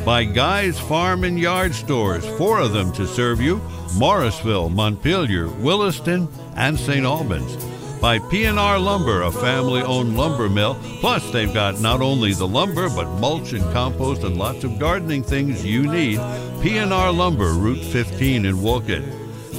[0.04, 3.60] By Guy's Farm and Yard Stores, four of them to serve you
[3.96, 7.04] Morrisville, Montpelier, Williston, and St.
[7.04, 7.67] Albans.
[8.01, 10.78] By P&R Lumber, a family-owned lumber mill.
[11.01, 15.24] Plus, they've got not only the lumber, but mulch and compost and lots of gardening
[15.24, 16.20] things you need.
[16.62, 19.03] P&R Lumber, Route 15 in Wolcott.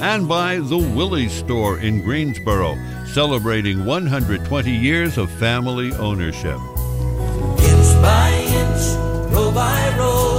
[0.00, 2.78] And by the Willey's Store in Greensboro,
[3.12, 6.58] celebrating 120 years of family ownership.
[7.58, 10.29] Inch by inch, row by row,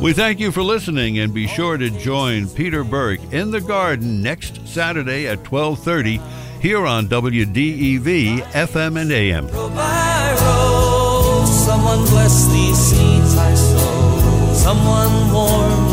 [0.00, 4.22] We thank you for listening and be sure to join Peter Burke in the garden
[4.22, 6.18] next Saturday at 12:30
[6.62, 9.46] here on WDEV FM and AM.
[11.46, 14.54] Someone bless these seeds I sow.
[14.54, 15.89] Someone warm